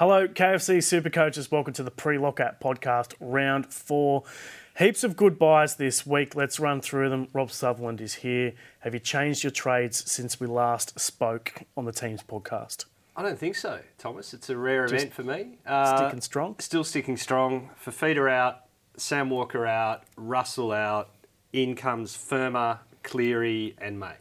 Hello, 0.00 0.26
KFC 0.26 0.82
Super 0.82 1.10
Coaches. 1.10 1.50
Welcome 1.50 1.74
to 1.74 1.82
the 1.82 1.90
pre 1.90 2.16
lockout 2.16 2.58
podcast, 2.58 3.12
round 3.20 3.70
four. 3.70 4.24
Heaps 4.78 5.04
of 5.04 5.14
good 5.14 5.38
buys 5.38 5.76
this 5.76 6.06
week. 6.06 6.34
Let's 6.34 6.58
run 6.58 6.80
through 6.80 7.10
them. 7.10 7.28
Rob 7.34 7.50
Sutherland 7.50 8.00
is 8.00 8.14
here. 8.14 8.54
Have 8.78 8.94
you 8.94 9.00
changed 9.00 9.44
your 9.44 9.50
trades 9.50 10.10
since 10.10 10.40
we 10.40 10.46
last 10.46 10.98
spoke 10.98 11.64
on 11.76 11.84
the 11.84 11.92
team's 11.92 12.22
podcast? 12.22 12.86
I 13.14 13.22
don't 13.22 13.38
think 13.38 13.56
so, 13.56 13.80
Thomas. 13.98 14.32
It's 14.32 14.48
a 14.48 14.56
rare 14.56 14.86
Just 14.86 15.04
event 15.04 15.12
for 15.12 15.22
me. 15.22 15.58
Uh, 15.66 15.98
Sticking 15.98 16.22
strong? 16.22 16.58
Still 16.60 16.82
sticking 16.82 17.18
strong. 17.18 17.68
Fifita 17.84 18.32
out, 18.32 18.60
Sam 18.96 19.28
Walker 19.28 19.66
out, 19.66 20.04
Russell 20.16 20.72
out. 20.72 21.10
In 21.52 21.76
comes 21.76 22.16
Fermor, 22.16 22.78
Cleary, 23.02 23.74
and 23.76 24.00
May. 24.00 24.14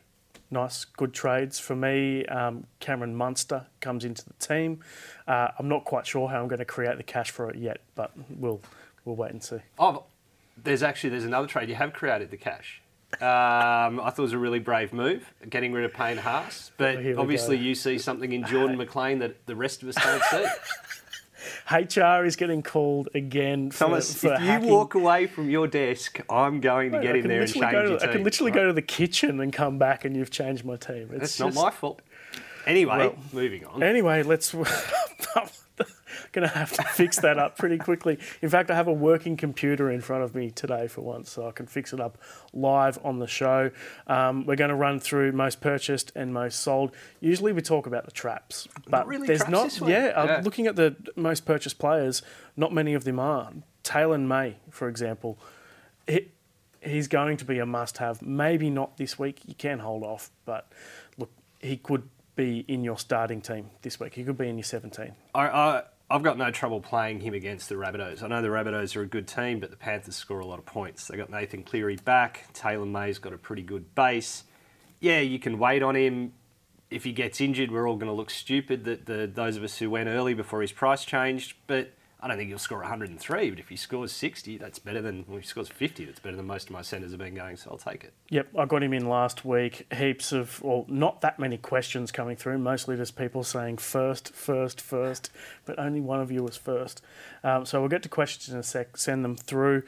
Nice, 0.52 0.84
good 0.84 1.13
trades 1.13 1.59
for 1.59 1.75
me. 1.75 2.26
Um, 2.26 2.66
Cameron 2.80 3.16
Munster 3.16 3.67
comes 3.81 4.03
into 4.03 4.26
the 4.26 4.34
team. 4.34 4.80
Uh, 5.27 5.49
I'm 5.59 5.67
not 5.67 5.85
quite 5.85 6.07
sure 6.07 6.27
how 6.27 6.41
I'm 6.41 6.48
going 6.48 6.59
to 6.59 6.66
create 6.66 6.98
the 6.98 7.03
cash 7.03 7.30
for 7.30 7.49
it 7.49 7.57
yet, 7.57 7.81
but 7.95 8.12
we'll 8.30 8.62
we'll 9.05 9.16
wait 9.16 9.31
and 9.31 9.43
see. 9.43 9.59
Oh, 9.77 10.05
there's 10.63 10.81
actually 10.81 11.12
there's 11.12 11.26
another 11.26 11.48
trade. 11.48 11.70
You 11.70 11.76
have 11.76 11.93
created 11.93 12.31
the 12.31 12.38
cash. 12.38 12.81
Um, 13.13 13.99
I 13.99 14.12
thought 14.12 14.20
it 14.20 14.21
was 14.21 14.34
a 14.34 14.38
really 14.38 14.59
brave 14.59 14.93
move, 14.93 15.34
getting 15.49 15.71
rid 15.73 15.84
of 15.84 15.93
Payne 15.93 16.17
Haas. 16.17 16.71
But 16.77 17.02
Here 17.02 17.20
obviously, 17.20 17.57
go. 17.57 17.63
you 17.63 17.76
see 17.76 17.98
something 17.98 18.31
in 18.31 18.45
Jordan 18.45 18.77
McLean 18.84 19.20
that 19.20 19.45
the 19.48 19.55
rest 19.55 19.81
of 19.81 19.90
us 19.90 19.95
don't 19.95 20.23
see. 20.23 20.45
HR 21.71 22.26
is 22.26 22.35
getting 22.35 22.62
called 22.63 23.09
again 23.13 23.71
for, 23.71 23.85
Thomas, 23.85 24.13
for 24.20 24.34
if 24.34 24.40
you 24.41 24.45
hacking. 24.48 24.70
walk 24.70 24.95
away 24.95 25.27
from 25.27 25.49
your 25.49 25.67
desk, 25.67 26.20
I'm 26.30 26.59
going 26.62 26.91
to 26.91 26.99
get 26.99 27.16
I 27.16 27.20
in 27.20 27.27
there 27.27 27.41
and 27.41 27.52
change 27.53 27.71
to- 27.71 27.71
your 27.90 27.99
team. 27.99 28.09
I 28.09 28.12
can 28.12 28.23
literally 28.23 28.52
right? 28.52 28.59
go 28.59 28.67
to 28.67 28.73
the 28.73 28.81
kitchen 28.81 29.40
and 29.40 29.52
come 29.54 29.77
back, 29.77 30.05
and 30.05 30.16
you've 30.16 30.31
changed 30.31 30.66
my 30.66 30.76
team. 30.76 31.09
It's 31.13 31.38
That's 31.38 31.40
not 31.40 31.54
my 31.54 31.71
fault. 31.71 32.02
Anyway, 32.66 32.98
Well, 32.98 33.16
moving 33.34 33.66
on. 33.66 33.81
Anyway, 33.81 34.24
let's. 34.24 34.54
going 36.32 36.48
to 36.48 36.54
have 36.54 36.72
to 36.74 36.84
fix 36.84 37.20
that 37.20 37.38
up 37.38 37.58
pretty 37.58 37.77
quickly. 37.77 38.20
In 38.41 38.49
fact, 38.49 38.72
I 38.72 38.76
have 38.76 38.88
a 38.88 38.94
working 38.94 39.38
computer 39.38 39.90
in 39.91 40.02
front 40.02 40.24
of 40.24 40.36
me 40.36 40.52
today 40.52 40.88
for 40.88 41.02
once, 41.02 41.30
so 41.30 41.48
I 41.48 41.52
can 41.52 41.66
fix 41.68 41.94
it 41.94 41.99
up 41.99 42.18
live 42.54 42.99
on 43.04 43.20
the 43.20 43.27
show. 43.27 43.71
Um, 44.08 44.46
we're 44.46 44.55
going 44.55 44.70
to 44.70 44.76
run 44.76 44.99
through 44.99 45.32
most 45.32 45.62
purchased 45.62 46.12
and 46.16 46.34
most 46.34 46.60
sold. 46.60 46.91
Usually, 47.20 47.54
we 47.54 47.62
talk 47.62 47.86
about 47.88 48.05
the 48.05 48.12
traps, 48.12 48.68
but 48.88 49.08
really 49.08 49.27
there's 49.27 49.40
traps 49.40 49.52
not. 49.52 49.63
this. 49.66 49.82
Yeah, 49.82 50.05
Yeah. 50.08 50.36
I'm 50.38 50.44
looking 50.44 50.68
at 50.68 50.76
the 50.76 50.96
most 51.16 51.46
purchased 51.46 51.80
players. 51.80 52.21
Not 52.55 52.74
many 52.74 52.93
of 52.93 53.04
them 53.04 53.20
are. 53.20 53.52
Taylor 53.84 54.18
May, 54.18 54.58
for 54.70 54.88
example. 54.88 55.38
He, 56.08 56.27
he's 56.82 57.08
going 57.08 57.38
to 57.38 57.46
be 57.46 57.60
a 57.60 57.66
must-have. 57.66 58.21
Maybe 58.21 58.70
not 58.70 58.98
this 58.98 59.18
week. 59.20 59.40
You 59.46 59.55
can 59.55 59.80
hold 59.80 60.04
off, 60.04 60.32
but 60.46 60.71
look, 61.18 61.32
he 61.60 61.77
could 61.77 62.10
be 62.36 62.64
in 62.68 62.84
your 62.84 62.98
starting 62.98 63.41
team 63.41 63.70
this 63.82 63.99
week. 63.99 64.14
He 64.14 64.24
could 64.24 64.38
be 64.38 64.47
in 64.47 64.58
your 64.58 64.64
17. 64.64 65.14
I, 65.36 65.47
I, 65.47 65.84
I've 66.12 66.24
got 66.24 66.38
no 66.38 66.50
trouble 66.50 66.81
playing 66.81 67.19
him 67.19 67.35
against 67.35 67.69
the 67.69 67.75
Rabbitohs. 67.75 68.24
I 68.24 68.28
know 68.28 68.41
the 68.41 68.47
Rabbitohs 68.47 68.96
are 68.96 69.02
a 69.02 69.07
good 69.07 69.28
team, 69.28 69.59
but 69.59 69.69
the 69.69 69.78
Panthers 69.78 70.16
score 70.16 70.40
a 70.40 70.46
lot 70.46 70.57
of 70.57 70.66
points. 70.66 71.07
They 71.07 71.18
got 71.18 71.29
Nathan 71.29 71.63
Cleary 71.63 71.97
back. 71.97 72.52
Taylor 72.53 72.85
May's 72.85 73.19
got 73.19 73.31
a 73.31 73.38
pretty 73.38 73.62
good 73.62 73.94
base. 73.94 74.44
Yeah, 75.00 75.19
you 75.19 75.38
can 75.38 75.59
wait 75.59 75.84
on 75.84 75.96
him. 75.96 76.34
If 76.90 77.03
he 77.03 77.12
gets 77.12 77.40
injured, 77.40 77.72
we're 77.72 77.88
all 77.88 77.96
going 77.96 78.07
to 78.09 78.16
look 78.16 78.31
stupid. 78.31 78.85
That 78.85 79.06
the 79.06 79.30
those 79.31 79.56
of 79.56 79.63
us 79.63 79.78
who 79.78 79.91
went 79.91 80.09
early 80.09 80.34
before 80.34 80.62
his 80.62 80.72
price 80.72 81.06
changed, 81.06 81.56
but. 81.68 81.94
I 82.22 82.28
don't 82.28 82.35
think 82.35 82.50
he'll 82.50 82.59
score 82.59 82.79
103, 82.79 83.50
but 83.50 83.59
if 83.59 83.69
he 83.69 83.78
scores 83.78 84.12
60, 84.12 84.57
that's 84.57 84.78
better 84.78 85.01
than, 85.01 85.23
well, 85.28 85.38
if 85.38 85.44
he 85.44 85.47
scores 85.47 85.69
50, 85.69 86.03
that's 86.03 86.19
better 86.19 86.35
than 86.35 86.45
most 86.45 86.66
of 86.66 86.72
my 86.72 86.81
centres 86.81 87.12
have 87.12 87.19
been 87.19 87.34
going, 87.34 87.56
so 87.56 87.72
I'll 87.72 87.78
take 87.78 88.03
it. 88.03 88.13
Yep, 88.29 88.47
I 88.57 88.66
got 88.66 88.84
him 88.84 88.94
in 88.94 89.07
last 89.07 89.45
week. 89.45 89.88
Heaps 89.94 90.34
of, 90.34 90.62
well, 90.62 90.85
not 90.90 91.22
that 91.22 91.40
many 91.40 91.57
questions 91.57 92.12
coming 92.12 92.35
through. 92.35 92.57
Mostly 92.57 92.97
just 92.97 93.16
people 93.16 93.44
saying 93.44 93.78
first, 93.78 94.34
first, 94.34 94.81
first, 94.81 95.31
but 95.63 95.79
only 95.79 96.01
one 96.01 96.19
of 96.19 96.29
you 96.29 96.44
was 96.44 96.57
first. 96.57 97.01
Um, 97.44 97.66
so 97.66 97.79
we'll 97.79 97.90
get 97.90 98.03
to 98.03 98.09
questions 98.09 98.53
in 98.53 98.59
a 98.59 98.63
sec. 98.63 98.97
Send 98.97 99.24
them 99.24 99.38
through. 99.38 99.84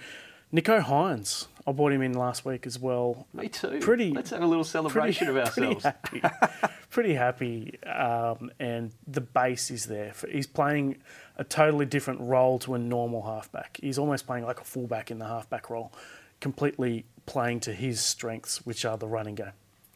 Nicho 0.54 0.82
Hynes, 0.84 1.48
I 1.66 1.72
bought 1.72 1.94
him 1.94 2.02
in 2.02 2.14
last 2.14 2.44
week 2.44 2.66
as 2.68 2.78
well. 2.78 3.26
Me 3.34 3.48
too. 3.48 3.80
Pretty- 3.80 4.12
Let's 4.12 4.32
have 4.32 4.42
a 4.42 4.46
little 4.46 4.64
celebration 4.66 5.30
of 5.30 5.38
ourselves. 5.38 5.86
Pretty 6.04 6.20
happy. 6.28 6.68
pretty 6.90 7.14
happy. 7.14 7.80
Um, 7.86 8.52
and 8.60 8.92
the 9.08 9.22
base 9.22 9.72
is 9.72 9.86
there. 9.86 10.12
For, 10.14 10.28
he's 10.28 10.48
playing 10.48 10.98
a 11.38 11.44
totally 11.46 11.86
different 11.86 12.20
role 12.22 12.60
to 12.60 12.74
a 12.74 12.80
normal 12.80 13.22
halfback. 13.22 13.80
He's 13.82 13.98
almost 13.98 14.28
playing 14.28 14.46
like 14.46 14.60
a 14.60 14.66
fullback 14.66 15.10
in 15.10 15.20
the 15.20 15.26
halfback 15.28 15.70
role, 15.70 15.94
completely 16.42 17.06
playing 17.26 17.62
to 17.62 17.74
his 17.74 18.02
strengths, 18.02 18.66
which 18.66 18.84
are 18.84 18.98
the 18.98 19.08
running 19.08 19.36
game. 19.36 19.52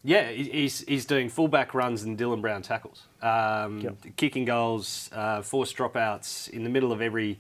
Yeah, 0.06 0.30
he's, 0.30 0.82
he's 0.88 1.06
doing 1.06 1.30
fullback 1.30 1.74
runs 1.74 2.04
and 2.04 2.16
Dylan 2.18 2.40
Brown 2.40 2.62
tackles. 2.62 3.04
Um, 3.24 3.80
Yep. 3.82 3.96
Kicking 4.16 4.46
goals, 4.46 5.10
uh, 5.12 5.42
forced 5.42 5.76
dropouts 5.76 6.48
in 6.50 6.64
the 6.64 6.70
middle 6.70 6.92
of 6.94 7.02
every 7.02 7.40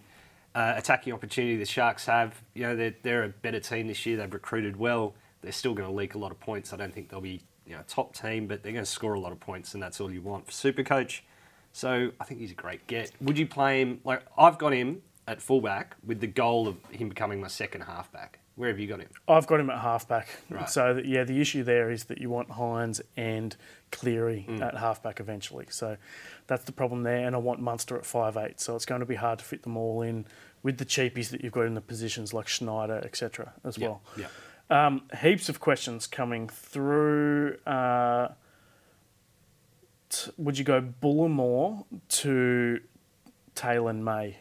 uh, 0.55 0.73
attacking 0.77 1.13
opportunity 1.13 1.57
the 1.57 1.65
Sharks 1.65 2.05
have. 2.05 2.41
You 2.53 2.63
know, 2.63 2.75
they're, 2.75 2.95
they're 3.03 3.23
a 3.25 3.29
better 3.29 3.59
team 3.59 3.87
this 3.87 4.05
year. 4.05 4.17
They've 4.17 4.33
recruited 4.33 4.77
well. 4.77 5.13
They're 5.41 5.51
still 5.51 5.75
going 5.75 5.87
to 5.87 5.93
leak 5.93 6.15
a 6.15 6.17
lot 6.17 6.31
of 6.31 6.39
points. 6.39 6.73
I 6.73 6.77
don't 6.77 6.93
think 6.93 7.09
they'll 7.09 7.21
be 7.21 7.41
you 7.67 7.75
know, 7.75 7.81
a 7.81 7.83
top 7.83 8.15
team, 8.15 8.47
but 8.47 8.63
they're 8.63 8.71
going 8.71 8.85
to 8.85 8.89
score 8.89 9.13
a 9.13 9.19
lot 9.19 9.31
of 9.31 9.39
points, 9.39 9.73
and 9.73 9.83
that's 9.83 9.99
all 9.99 10.11
you 10.11 10.21
want 10.21 10.45
for 10.47 10.51
Supercoach. 10.51 11.21
So 11.73 12.11
I 12.21 12.23
think 12.23 12.39
he's 12.39 12.51
a 12.51 12.55
great 12.55 12.87
get. 12.87 13.11
Would 13.21 13.37
you 13.37 13.45
play 13.45 13.81
him? 13.81 13.99
Like 14.05 14.23
I've 14.37 14.57
got 14.57 14.71
him 14.71 15.01
at 15.27 15.41
fullback 15.41 15.97
with 16.05 16.21
the 16.21 16.27
goal 16.27 16.67
of 16.67 16.77
him 16.89 17.09
becoming 17.09 17.41
my 17.41 17.47
second 17.47 17.81
halfback. 17.81 18.39
Where 18.55 18.69
have 18.69 18.79
you 18.79 18.87
got 18.87 19.01
him? 19.01 19.09
I've 19.27 19.47
got 19.47 19.59
him 19.59 19.69
at 19.69 19.79
halfback. 19.81 20.27
Right. 20.49 20.69
So, 20.69 20.93
that, 20.93 21.05
yeah, 21.05 21.25
the 21.25 21.41
issue 21.41 21.63
there 21.63 21.91
is 21.91 22.05
that 22.05 22.19
you 22.19 22.29
want 22.29 22.49
Hynes 22.49 23.01
and 23.17 23.55
Cleary 23.91 24.45
Mm. 24.47 24.61
at 24.61 24.77
halfback 24.77 25.19
eventually. 25.19 25.65
So 25.69 25.97
that's 26.47 26.63
the 26.63 26.71
problem 26.71 27.03
there. 27.03 27.25
And 27.27 27.35
I 27.35 27.39
want 27.39 27.59
Munster 27.59 27.97
at 27.97 28.05
five 28.05 28.37
eight. 28.37 28.61
So 28.61 28.75
it's 28.75 28.85
going 28.85 29.01
to 29.01 29.05
be 29.05 29.15
hard 29.15 29.39
to 29.39 29.45
fit 29.45 29.63
them 29.63 29.75
all 29.75 30.01
in 30.01 30.25
with 30.63 30.77
the 30.77 30.85
cheapies 30.85 31.29
that 31.31 31.43
you've 31.43 31.51
got 31.53 31.65
in 31.65 31.73
the 31.73 31.81
positions 31.81 32.33
like 32.33 32.47
Schneider, 32.47 32.99
etc. 33.03 33.53
as 33.65 33.77
well. 33.77 34.01
Yeah. 34.17 34.27
Um, 34.69 35.03
heaps 35.21 35.47
of 35.49 35.59
questions 35.59 36.07
coming 36.07 36.47
through. 36.49 37.57
Uh, 37.67 38.29
t- 40.09 40.31
would 40.37 40.57
you 40.57 40.63
go 40.63 40.81
Bullemor 40.81 41.85
to 42.09 42.79
Taylor 43.53 43.93
May? 43.93 44.37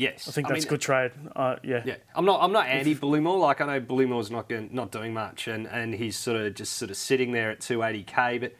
Yes. 0.00 0.26
I 0.26 0.32
think 0.32 0.46
I 0.46 0.54
that's 0.54 0.64
mean, 0.64 0.68
a 0.68 0.70
good 0.70 0.80
trade. 0.80 1.12
Uh, 1.36 1.56
yeah. 1.62 1.82
Yeah, 1.84 1.96
I'm 2.14 2.24
not. 2.24 2.42
I'm 2.42 2.52
not 2.52 2.66
anti 2.66 2.94
Bullemor. 2.94 3.38
Like 3.38 3.60
I 3.60 3.66
know 3.66 3.80
Bullemor's 3.84 4.30
not 4.30 4.48
going, 4.48 4.70
not 4.72 4.90
doing 4.90 5.12
much, 5.12 5.46
and, 5.46 5.66
and 5.66 5.94
he's 5.94 6.16
sort 6.16 6.38
of 6.38 6.54
just 6.54 6.72
sort 6.72 6.90
of 6.90 6.96
sitting 6.96 7.32
there 7.32 7.50
at 7.50 7.60
280k. 7.60 8.40
But 8.40 8.54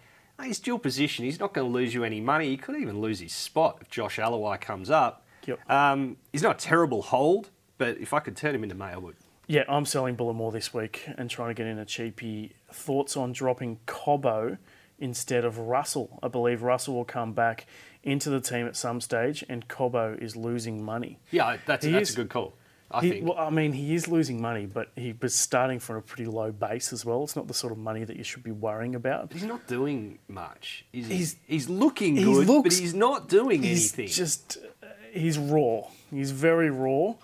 he's 0.45 0.59
dual 0.59 0.79
position. 0.79 1.25
He's 1.25 1.41
not 1.41 1.55
going 1.55 1.67
to 1.67 1.73
lose 1.73 1.95
you 1.95 2.05
any 2.05 2.21
money. 2.21 2.49
He 2.51 2.59
could 2.59 2.77
even 2.77 3.01
lose 3.01 3.21
his 3.21 3.33
spot 3.33 3.79
if 3.81 3.89
Josh 3.89 4.19
Alloway 4.19 4.59
comes 4.59 4.91
up. 4.91 5.25
Yep. 5.47 5.71
Um, 5.71 6.19
he's 6.31 6.43
not 6.43 6.63
a 6.63 6.67
terrible 6.67 7.01
hold, 7.01 7.49
but 7.79 7.97
if 7.97 8.13
I 8.13 8.21
could 8.21 8.37
turn 8.37 8.55
him 8.55 8.63
into 8.63 8.75
May, 8.75 8.87
I 8.93 8.99
would. 8.99 9.17
Yeah, 9.47 9.65
I'm 9.67 9.87
selling 9.87 10.17
Bullemor 10.17 10.53
this 10.53 10.75
week 10.75 11.09
and 11.17 11.31
trying 11.31 11.49
to 11.49 11.55
get 11.55 11.67
in 11.67 11.79
a 11.79 11.87
cheapie. 11.87 12.53
Thoughts 12.71 13.17
on 13.17 13.33
dropping 13.33 13.81
Cobbo 13.87 14.59
instead 14.99 15.47
of 15.47 15.59
Russell? 15.59 16.19
I 16.23 16.29
believe 16.29 16.63
Russell 16.63 16.95
will 16.95 17.07
come 17.07 17.33
back 17.33 17.67
into 18.03 18.31
the 18.31 18.41
team 18.41 18.67
at 18.67 18.77
some 18.77 19.01
stage, 19.01 19.45
and 19.49 19.69
Cobbo 19.69 20.21
is 20.21 20.37
losing 20.37 20.83
money. 20.83 21.19
Yeah, 21.31 21.59
that's 21.67 21.85
He 21.85 21.93
that's 21.93 22.11
is- 22.11 22.15
a 22.15 22.19
good 22.19 22.31
call. 22.31 22.55
I 22.93 23.03
He, 23.03 23.11
think. 23.11 23.29
well, 23.29 23.39
I 23.39 23.51
mean, 23.51 23.73
he 23.73 23.95
is 23.95 24.09
losing 24.09 24.43
money, 24.43 24.67
but 24.67 24.89
he 24.97 25.15
was 25.23 25.33
starting 25.33 25.79
from 25.79 25.95
a 25.97 26.03
pretty 26.03 26.27
low 26.27 26.51
base 26.51 26.93
as 26.93 27.05
well. 27.05 27.23
It's 27.23 27.37
not 27.37 27.47
the 27.47 27.55
sort 27.55 27.73
of 27.73 27.79
money 27.79 28.03
that 28.03 28.17
you 28.17 28.25
should 28.25 28.43
be 28.43 28.51
worrying 28.51 28.97
about. 28.97 29.33
He's 29.33 29.45
not 29.45 29.65
doing 29.69 30.19
much. 30.27 30.85
Is 30.93 31.07
he? 31.07 31.15
He's- 31.19 31.37
He's, 31.47 31.69
looking 31.69 32.17
he 32.17 32.25
good, 32.25 32.49
looks- 32.49 32.75
but 32.75 32.81
he's 32.81 32.93
not 32.95 33.29
doing 33.29 33.59
anything. 33.65 33.69
He's 33.71 33.95
anything. 33.99 34.09
just, 34.09 34.59
he's 35.13 35.39
raw. 35.39 35.83
He's 36.11 36.33
very 36.33 36.69
raw. 36.71 37.15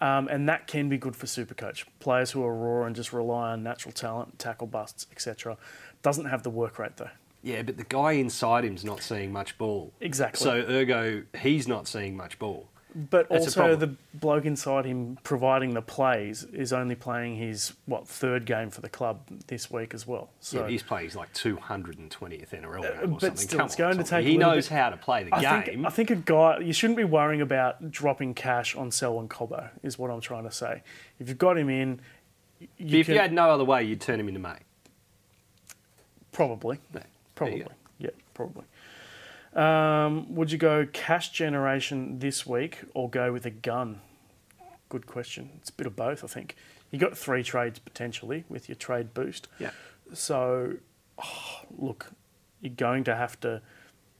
Um, 0.00 0.28
and 0.28 0.48
that 0.48 0.68
can 0.68 0.88
be 0.88 0.96
good 0.98 1.16
for 1.16 1.26
Supercoach. 1.26 1.86
Players 1.98 2.30
who 2.30 2.44
are 2.44 2.54
raw 2.54 2.86
and 2.86 2.94
just 2.94 3.12
rely 3.12 3.50
on 3.52 3.64
natural 3.64 3.90
talent, 3.92 4.38
tackle 4.38 4.66
busts, 4.68 5.06
etc. 5.10 5.56
Doesn't 6.02 6.26
have 6.26 6.44
the 6.44 6.50
work 6.50 6.78
rate 6.78 6.98
though. 6.98 7.08
Yeah, 7.46 7.62
but 7.62 7.76
the 7.76 7.84
guy 7.84 8.12
inside 8.12 8.64
him's 8.64 8.84
not 8.84 9.00
seeing 9.02 9.32
much 9.32 9.56
ball. 9.56 9.92
Exactly. 10.00 10.42
So 10.42 10.64
ergo, 10.68 11.22
he's 11.40 11.68
not 11.68 11.86
seeing 11.86 12.16
much 12.16 12.40
ball. 12.40 12.66
But 12.92 13.28
That's 13.28 13.44
also, 13.56 13.76
the 13.76 13.94
bloke 14.14 14.46
inside 14.46 14.84
him 14.86 15.18
providing 15.22 15.74
the 15.74 15.82
plays 15.82 16.42
is 16.44 16.72
only 16.72 16.94
playing 16.96 17.36
his 17.36 17.74
what 17.84 18.08
third 18.08 18.46
game 18.46 18.70
for 18.70 18.80
the 18.80 18.88
club 18.88 19.20
this 19.46 19.70
week 19.70 19.94
as 19.94 20.06
well. 20.08 20.30
So 20.40 20.62
yeah, 20.62 20.68
he's 20.70 20.82
playing 20.82 21.04
his 21.04 21.14
like 21.14 21.32
220th 21.34 22.48
NRL 22.50 22.82
game 22.82 22.92
or 23.02 23.06
but 23.06 23.20
something. 23.20 23.36
still, 23.36 23.58
Come 23.58 23.66
it's 23.66 23.74
on, 23.74 23.78
going 23.78 23.98
to 23.98 24.04
take 24.04 24.26
He 24.26 24.36
knows 24.38 24.68
bit- 24.68 24.78
how 24.78 24.90
to 24.90 24.96
play 24.96 25.22
the 25.24 25.34
I 25.36 25.40
game. 25.62 25.62
think 25.74 25.86
I 25.86 25.90
think 25.90 26.10
a 26.10 26.16
guy 26.16 26.58
you 26.58 26.72
shouldn't 26.72 26.96
be 26.96 27.04
worrying 27.04 27.42
about 27.42 27.90
dropping 27.92 28.34
cash 28.34 28.74
on 28.74 28.90
Selwyn 28.90 29.28
Cobbo 29.28 29.68
is 29.84 29.98
what 29.98 30.10
I'm 30.10 30.22
trying 30.22 30.44
to 30.44 30.52
say. 30.52 30.82
If 31.20 31.28
you've 31.28 31.38
got 31.38 31.58
him 31.58 31.68
in, 31.68 32.00
you 32.78 32.98
if 33.00 33.06
can 33.06 33.14
you 33.14 33.20
had 33.20 33.32
no 33.32 33.50
other 33.50 33.64
way, 33.64 33.84
you'd 33.84 34.00
turn 34.00 34.18
him 34.18 34.26
into 34.28 34.40
May. 34.40 34.56
probably 36.32 36.78
Yeah, 36.94 37.02
probably 37.36 37.64
yeah 37.98 38.10
probably. 38.34 38.64
Um, 39.54 40.34
would 40.34 40.52
you 40.52 40.58
go 40.58 40.86
cash 40.92 41.30
generation 41.30 42.18
this 42.18 42.46
week 42.46 42.80
or 42.92 43.08
go 43.08 43.32
with 43.32 43.46
a 43.46 43.50
gun? 43.50 44.00
Good 44.90 45.06
question. 45.06 45.50
It's 45.56 45.70
a 45.70 45.72
bit 45.72 45.86
of 45.86 45.96
both, 45.96 46.22
I 46.22 46.26
think. 46.26 46.56
You 46.90 46.98
got 46.98 47.16
three 47.16 47.42
trades 47.42 47.78
potentially 47.78 48.44
with 48.50 48.68
your 48.68 48.76
trade 48.76 49.14
boost. 49.14 49.48
Yeah. 49.58 49.70
So, 50.12 50.74
oh, 51.18 51.60
look, 51.76 52.12
you're 52.60 52.74
going 52.74 53.04
to 53.04 53.16
have 53.16 53.40
to 53.40 53.62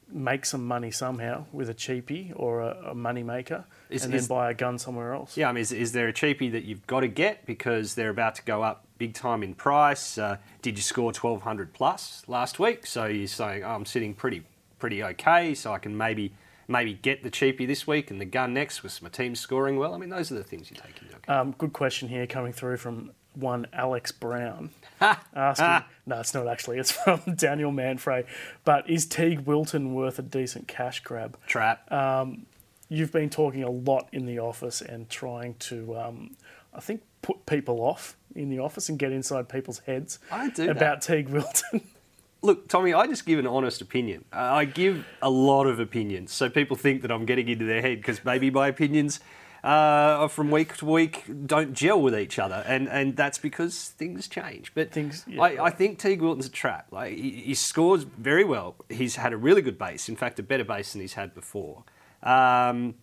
make 0.08 0.44
some 0.46 0.66
money 0.66 0.90
somehow 0.90 1.44
with 1.52 1.68
a 1.68 1.74
cheapie 1.74 2.32
or 2.36 2.60
a, 2.60 2.90
a 2.90 2.94
money 2.94 3.22
maker, 3.22 3.64
Is- 3.90 4.04
and 4.04 4.14
is- 4.14 4.28
then 4.28 4.36
buy 4.36 4.50
a 4.50 4.54
gun 4.54 4.78
somewhere 4.78 5.12
else. 5.14 5.36
Yeah, 5.36 5.48
I 5.48 5.52
mean, 5.52 5.62
is, 5.62 5.72
is 5.72 5.92
there 5.92 6.08
a 6.08 6.12
cheapie 6.12 6.50
that 6.52 6.64
you've 6.64 6.86
got 6.86 7.00
to 7.00 7.08
get 7.08 7.44
because 7.46 7.94
they're 7.94 8.10
about 8.10 8.34
to 8.36 8.42
go 8.44 8.62
up 8.62 8.84
big 8.98 9.14
time 9.14 9.42
in 9.42 9.54
price? 9.54 10.16
Uh, 10.18 10.36
did 10.62 10.76
you 10.78 10.82
score 10.82 11.06
1200 11.06 11.72
plus 11.72 12.22
last 12.28 12.58
week? 12.58 12.86
So 12.86 13.06
you're 13.06 13.26
saying, 13.26 13.64
oh, 13.64 13.70
I'm 13.70 13.84
sitting 13.86 14.14
pretty 14.14 14.42
pretty 14.78 15.02
okay, 15.02 15.54
so 15.54 15.72
I 15.72 15.78
can 15.78 15.96
maybe 15.96 16.32
maybe 16.68 16.92
get 16.94 17.22
the 17.22 17.30
cheapie 17.30 17.66
this 17.66 17.86
week 17.86 18.10
and 18.10 18.20
the 18.20 18.24
gun 18.24 18.52
next 18.52 18.82
with 18.82 19.00
my 19.00 19.08
team 19.08 19.34
scoring 19.34 19.76
well. 19.78 19.94
I 19.94 19.98
mean, 19.98 20.10
those 20.10 20.30
are 20.32 20.34
the 20.34 20.42
things 20.44 20.70
you 20.70 20.76
take 20.76 21.00
into 21.00 21.16
account. 21.16 21.28
Um, 21.48 21.54
good 21.58 21.72
question 21.72 22.08
here 22.08 22.26
coming 22.26 22.52
through 22.52 22.76
from 22.78 23.12
one 23.36 23.66
Alex 23.72 24.12
Brown. 24.12 24.70
asking, 25.00 25.88
no, 26.06 26.20
it's 26.20 26.32
not 26.34 26.48
actually. 26.48 26.78
It's 26.78 26.90
from 26.90 27.20
Daniel 27.36 27.70
Manfrey. 27.70 28.24
But 28.64 28.88
is 28.88 29.06
Teague 29.06 29.40
Wilton 29.40 29.94
worth 29.94 30.18
a 30.18 30.22
decent 30.22 30.68
cash 30.68 31.00
grab? 31.00 31.38
Trap. 31.46 31.90
You've 32.88 33.12
been 33.12 33.30
talking 33.30 33.64
a 33.64 33.70
lot 33.70 34.08
in 34.12 34.26
the 34.26 34.38
office 34.38 34.80
and 34.80 35.10
trying 35.10 35.54
to, 35.54 35.96
um, 35.96 36.36
I 36.72 36.80
think, 36.80 37.02
put 37.20 37.44
people 37.46 37.80
off 37.80 38.16
in 38.34 38.48
the 38.48 38.60
office 38.60 38.88
and 38.88 38.98
get 38.98 39.10
inside 39.10 39.48
people's 39.48 39.80
heads 39.80 40.20
I 40.30 40.50
do 40.50 40.66
that. 40.66 40.76
about 40.76 41.02
Teague 41.02 41.28
Wilton. 41.28 41.80
Look, 42.42 42.68
Tommy, 42.68 42.94
I 42.94 43.08
just 43.08 43.26
give 43.26 43.40
an 43.40 43.46
honest 43.46 43.80
opinion. 43.80 44.24
I 44.30 44.66
give 44.66 45.04
a 45.20 45.30
lot 45.30 45.66
of 45.66 45.80
opinions, 45.80 46.32
so 46.32 46.48
people 46.48 46.76
think 46.76 47.02
that 47.02 47.10
I'm 47.10 47.24
getting 47.24 47.48
into 47.48 47.64
their 47.64 47.82
head 47.82 47.98
because 47.98 48.24
maybe 48.24 48.50
my 48.50 48.68
opinions 48.68 49.18
uh, 49.66 50.28
from 50.28 50.52
week 50.52 50.76
to 50.76 50.86
week 50.86 51.24
don't 51.44 51.72
gel 51.72 52.00
with 52.00 52.16
each 52.16 52.38
other, 52.38 52.62
and, 52.68 52.88
and 52.88 53.16
that's 53.16 53.38
because 53.38 53.88
things 53.88 54.28
change. 54.28 54.72
But 54.74 54.92
Things- 54.92 55.24
yeah, 55.26 55.42
I, 55.42 55.64
I 55.64 55.70
think 55.70 55.98
Teague 55.98 56.22
Wilton's 56.22 56.46
a 56.46 56.50
trap. 56.50 56.86
Like 56.92 57.16
he, 57.16 57.30
he 57.30 57.54
scores 57.54 58.04
very 58.04 58.44
well. 58.44 58.76
He's 58.88 59.16
had 59.16 59.32
a 59.32 59.36
really 59.36 59.62
good 59.62 59.76
base, 59.76 60.08
in 60.08 60.14
fact, 60.14 60.38
a 60.38 60.44
better 60.44 60.62
base 60.62 60.92
than 60.92 61.00
he's 61.00 61.14
had 61.14 61.34
before. 61.34 61.82
Um, 62.22 62.94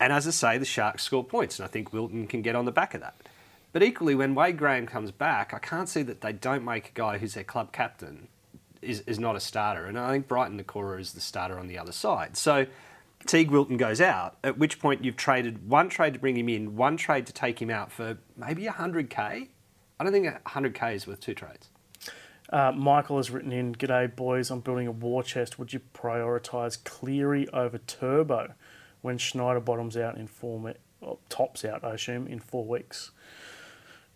and 0.00 0.12
as 0.12 0.26
I 0.26 0.30
say, 0.30 0.58
the 0.58 0.64
Sharks 0.64 1.04
score 1.04 1.22
points, 1.22 1.60
and 1.60 1.64
I 1.64 1.68
think 1.68 1.92
Wilton 1.92 2.26
can 2.26 2.42
get 2.42 2.56
on 2.56 2.64
the 2.64 2.72
back 2.72 2.94
of 2.94 3.00
that. 3.02 3.14
But 3.72 3.84
equally, 3.84 4.16
when 4.16 4.34
Wade 4.34 4.56
Graham 4.56 4.86
comes 4.86 5.12
back, 5.12 5.54
I 5.54 5.60
can't 5.60 5.88
see 5.88 6.02
that 6.02 6.22
they 6.22 6.32
don't 6.32 6.64
make 6.64 6.88
a 6.88 6.92
guy 6.92 7.18
who's 7.18 7.34
their 7.34 7.44
club 7.44 7.70
captain 7.70 8.26
is, 8.82 9.00
is 9.06 9.20
not 9.20 9.36
a 9.36 9.40
starter. 9.40 9.84
And 9.84 9.96
I 9.96 10.10
think 10.10 10.26
Briton 10.26 10.60
Nikora 10.60 10.98
is 10.98 11.12
the 11.12 11.20
starter 11.20 11.56
on 11.56 11.68
the 11.68 11.78
other 11.78 11.92
side. 11.92 12.36
So 12.36 12.66
Teague 13.26 13.50
Wilton 13.50 13.76
goes 13.76 14.00
out, 14.00 14.38
at 14.42 14.58
which 14.58 14.78
point 14.78 15.04
you've 15.04 15.16
traded 15.16 15.68
one 15.68 15.88
trade 15.88 16.14
to 16.14 16.20
bring 16.20 16.36
him 16.36 16.48
in, 16.48 16.76
one 16.76 16.96
trade 16.96 17.26
to 17.26 17.32
take 17.32 17.60
him 17.60 17.70
out 17.70 17.92
for 17.92 18.18
maybe 18.36 18.64
100k. 18.64 19.48
I 19.98 20.04
don't 20.04 20.12
think 20.12 20.26
100k 20.26 20.94
is 20.94 21.06
worth 21.06 21.20
two 21.20 21.34
trades. 21.34 21.68
Uh, 22.50 22.72
Michael 22.72 23.18
has 23.18 23.30
written 23.30 23.52
in, 23.52 23.74
G'day 23.74 24.14
boys, 24.14 24.50
I'm 24.50 24.60
building 24.60 24.86
a 24.86 24.92
war 24.92 25.22
chest. 25.22 25.58
Would 25.58 25.72
you 25.72 25.80
prioritise 25.94 26.82
Cleary 26.82 27.48
over 27.50 27.78
Turbo 27.78 28.54
when 29.02 29.18
Schneider 29.18 29.60
bottoms 29.60 29.96
out 29.96 30.16
in 30.16 30.26
four, 30.26 30.74
tops 31.28 31.64
out, 31.64 31.84
I 31.84 31.94
assume, 31.94 32.26
in 32.26 32.40
four 32.40 32.64
weeks? 32.64 33.12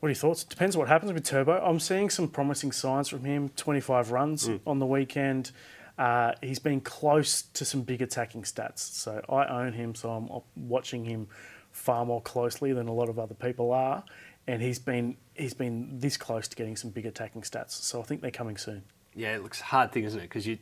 What 0.01 0.09
are 0.09 0.11
your 0.11 0.17
thoughts? 0.17 0.45
Depends 0.45 0.77
what 0.77 0.89
happens 0.89 1.13
with 1.13 1.25
Turbo. 1.25 1.63
I'm 1.65 1.79
seeing 1.79 2.11
some 2.11 2.29
promising 2.29 2.73
signs 2.73 3.09
from 3.09 3.25
him. 3.25 3.51
25 3.51 4.11
runs 4.11 4.51
on 4.67 4.79
the 4.79 4.87
weekend. 4.87 5.53
Uh, 5.99 6.33
he's 6.43 6.59
been 6.59 6.81
close 6.81 7.43
to 7.43 7.65
some 7.65 7.83
big 7.83 8.03
attacking 8.03 8.43
stats. 8.43 8.79
So 8.79 9.23
I 9.29 9.47
own 9.47 9.73
him, 9.73 9.95
so 9.95 10.11
I'm 10.11 10.43
watching 10.57 11.05
him 11.05 11.29
far 11.71 12.05
more 12.05 12.23
closely 12.23 12.73
than 12.73 12.89
a 12.89 12.93
lot 12.93 13.09
of 13.09 13.19
other 13.19 13.35
people 13.35 13.73
are. 13.73 14.05
And 14.47 14.61
he's 14.61 14.79
been 14.79 15.17
he's 15.35 15.55
been 15.55 15.99
this 15.99 16.17
close 16.17 16.49
to 16.49 16.57
getting 16.57 16.77
some 16.77 16.91
big 16.91 17.07
attacking 17.07 17.43
stats. 17.43 17.71
So 17.71 18.01
I 18.01 18.03
think 18.05 18.21
they're 18.21 18.31
coming 18.31 18.57
soon. 18.57 18.83
Yeah, 19.15 19.37
it 19.37 19.43
looks 19.43 19.61
hard 19.61 19.93
thing, 19.93 20.05
isn't 20.05 20.19
it? 20.19 20.25
Because 20.25 20.47
you, 20.47 20.59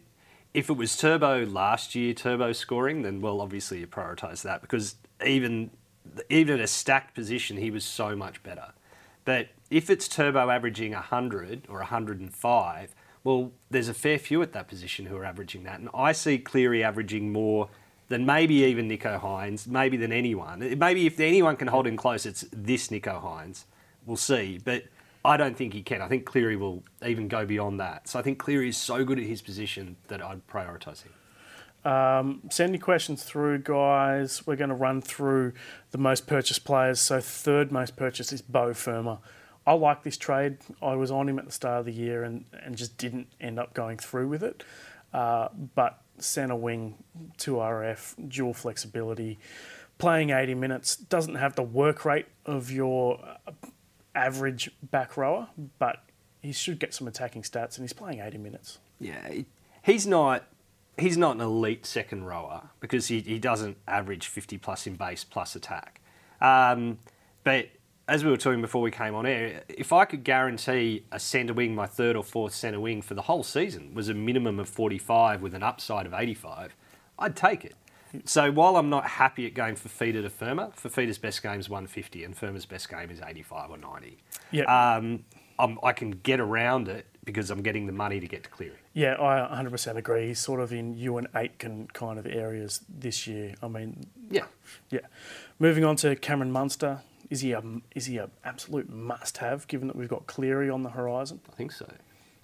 if 0.54 0.68
it 0.68 0.74
was 0.74 0.96
Turbo 0.96 1.46
last 1.46 1.94
year, 1.94 2.12
Turbo 2.12 2.52
scoring, 2.52 3.02
then 3.02 3.20
well, 3.20 3.40
obviously 3.40 3.80
you 3.80 3.86
prioritise 3.86 4.42
that 4.42 4.60
because 4.60 4.96
even 5.24 5.70
even 6.28 6.58
at 6.58 6.64
a 6.64 6.66
stacked 6.66 7.14
position, 7.14 7.56
he 7.56 7.70
was 7.70 7.84
so 7.84 8.14
much 8.14 8.42
better. 8.42 8.72
But 9.24 9.48
if 9.70 9.88
it's 9.88 10.08
Turbo 10.08 10.50
averaging 10.50 10.92
100 10.92 11.66
or 11.68 11.78
105, 11.78 12.94
well, 13.24 13.52
there's 13.70 13.88
a 13.88 13.94
fair 13.94 14.18
few 14.18 14.42
at 14.42 14.52
that 14.52 14.68
position 14.68 15.06
who 15.06 15.16
are 15.16 15.24
averaging 15.24 15.64
that, 15.64 15.80
and 15.80 15.88
I 15.94 16.12
see 16.12 16.38
Cleary 16.38 16.82
averaging 16.82 17.32
more 17.32 17.68
than 18.08 18.26
maybe 18.26 18.64
even 18.64 18.88
Nicho 18.88 19.20
Hynes, 19.20 19.66
maybe 19.66 19.96
than 19.96 20.12
anyone. 20.12 20.58
Maybe 20.78 21.06
if 21.06 21.18
anyone 21.18 21.56
can 21.56 21.68
hold 21.68 21.86
him 21.86 21.96
close, 21.96 22.26
it's 22.26 22.44
this 22.52 22.88
Nicho 22.88 23.22
Hynes. 23.22 23.64
We'll 24.04 24.16
see, 24.16 24.58
but 24.62 24.84
I 25.24 25.36
don't 25.36 25.56
think 25.56 25.72
he 25.72 25.82
can. 25.82 26.02
I 26.02 26.08
think 26.08 26.26
Cleary 26.26 26.56
will 26.56 26.82
even 27.06 27.28
go 27.28 27.46
beyond 27.46 27.80
that. 27.80 28.08
So 28.08 28.18
I 28.18 28.22
think 28.22 28.38
Cleary 28.38 28.68
is 28.68 28.76
so 28.76 29.04
good 29.04 29.18
at 29.18 29.24
his 29.24 29.40
position 29.40 29.96
that 30.08 30.20
I'd 30.20 30.46
prioritise 30.48 31.04
him. 31.04 31.12
Um, 31.90 32.42
send 32.50 32.74
your 32.74 32.82
questions 32.82 33.22
through, 33.22 33.58
guys. 33.58 34.46
We're 34.46 34.56
going 34.56 34.70
to 34.70 34.76
run 34.76 35.00
through 35.00 35.52
the 35.90 35.98
most 35.98 36.26
purchased 36.26 36.64
players. 36.64 37.00
So 37.00 37.20
third 37.20 37.72
most 37.72 37.96
purchased 37.96 38.32
is 38.32 38.42
Bo 38.42 38.74
Fermor. 38.74 39.18
I 39.66 39.72
like 39.74 40.02
this 40.02 40.16
trade. 40.16 40.58
I 40.80 40.94
was 40.94 41.10
on 41.10 41.28
him 41.28 41.38
at 41.38 41.44
the 41.44 41.52
start 41.52 41.80
of 41.80 41.86
the 41.86 41.92
year 41.92 42.24
and, 42.24 42.44
and 42.64 42.76
just 42.76 42.98
didn't 42.98 43.28
end 43.40 43.58
up 43.58 43.74
going 43.74 43.98
through 43.98 44.28
with 44.28 44.42
it. 44.42 44.64
Uh, 45.12 45.48
but 45.74 46.00
centre 46.18 46.56
wing, 46.56 47.02
2RF, 47.38 48.28
dual 48.28 48.54
flexibility, 48.54 49.38
playing 49.98 50.30
80 50.30 50.54
minutes, 50.54 50.96
doesn't 50.96 51.36
have 51.36 51.54
the 51.54 51.62
work 51.62 52.04
rate 52.04 52.26
of 52.44 52.70
your 52.70 53.20
uh, 53.46 53.52
average 54.14 54.70
back 54.82 55.16
rower, 55.16 55.48
but 55.78 56.04
he 56.40 56.52
should 56.52 56.78
get 56.78 56.92
some 56.92 57.06
attacking 57.06 57.42
stats 57.42 57.76
and 57.76 57.84
he's 57.84 57.92
playing 57.92 58.20
80 58.20 58.38
minutes. 58.38 58.78
Yeah, 58.98 59.32
he's 59.82 60.06
not 60.06 60.44
he's 60.98 61.16
not 61.16 61.36
an 61.36 61.40
elite 61.40 61.86
second 61.86 62.24
rower 62.24 62.68
because 62.80 63.08
he, 63.08 63.20
he 63.20 63.38
doesn't 63.38 63.78
average 63.88 64.26
50 64.26 64.58
plus 64.58 64.86
in 64.86 64.96
base 64.96 65.24
plus 65.24 65.56
attack. 65.56 66.00
Um, 66.40 66.98
but 67.44 67.68
as 68.12 68.22
we 68.24 68.30
were 68.30 68.36
talking 68.36 68.60
before 68.60 68.82
we 68.82 68.90
came 68.90 69.14
on 69.14 69.24
air, 69.24 69.62
if 69.68 69.90
I 69.90 70.04
could 70.04 70.22
guarantee 70.22 71.04
a 71.10 71.18
centre 71.18 71.54
wing, 71.54 71.74
my 71.74 71.86
third 71.86 72.14
or 72.14 72.22
fourth 72.22 72.52
centre 72.54 72.78
wing 72.78 73.00
for 73.00 73.14
the 73.14 73.22
whole 73.22 73.42
season 73.42 73.94
was 73.94 74.10
a 74.10 74.14
minimum 74.14 74.60
of 74.60 74.68
45 74.68 75.40
with 75.40 75.54
an 75.54 75.62
upside 75.62 76.04
of 76.04 76.12
85, 76.12 76.76
I'd 77.18 77.34
take 77.34 77.64
it. 77.64 77.74
So 78.26 78.52
while 78.52 78.76
I'm 78.76 78.90
not 78.90 79.06
happy 79.06 79.46
at 79.46 79.54
going 79.54 79.76
for 79.76 79.88
Feeder 79.88 80.20
to 80.20 80.28
Fermor, 80.28 80.72
Feeder's 80.76 81.16
best 81.16 81.42
game 81.42 81.58
is 81.58 81.70
150 81.70 82.22
and 82.24 82.36
Fermor's 82.36 82.66
best 82.66 82.90
game 82.90 83.10
is 83.10 83.18
85 83.26 83.70
or 83.70 83.78
90. 83.78 84.18
Yeah. 84.50 84.64
Um, 84.96 85.24
I'm, 85.58 85.78
I 85.82 85.92
can 85.92 86.10
get 86.10 86.38
around 86.38 86.88
it 86.88 87.06
because 87.24 87.50
I'm 87.50 87.62
getting 87.62 87.86
the 87.86 87.92
money 87.92 88.20
to 88.20 88.26
get 88.26 88.42
to 88.44 88.50
Cleary. 88.50 88.76
Yeah, 88.92 89.14
I 89.18 89.62
100% 89.62 89.96
agree. 89.96 90.26
He's 90.28 90.40
sort 90.40 90.60
of 90.60 90.70
in 90.74 90.94
you 90.94 91.16
and 91.16 91.28
Aitken 91.34 91.88
kind 91.94 92.18
of 92.18 92.26
areas 92.26 92.82
this 92.88 93.26
year. 93.26 93.54
I 93.62 93.68
mean, 93.68 94.04
Yeah. 94.30 94.44
yeah. 94.90 95.00
Moving 95.58 95.84
on 95.84 95.96
to 95.96 96.14
Cameron 96.16 96.52
Munster. 96.52 97.00
Is 97.32 97.40
he 97.40 97.52
a 97.52 97.62
is 97.94 98.06
he 98.06 98.18
a 98.18 98.28
absolute 98.44 98.90
must 98.90 99.38
have 99.38 99.66
given 99.66 99.88
that 99.88 99.96
we've 99.96 100.08
got 100.08 100.26
Cleary 100.26 100.68
on 100.68 100.82
the 100.82 100.90
horizon? 100.90 101.40
I 101.50 101.56
think 101.56 101.72
so. 101.72 101.86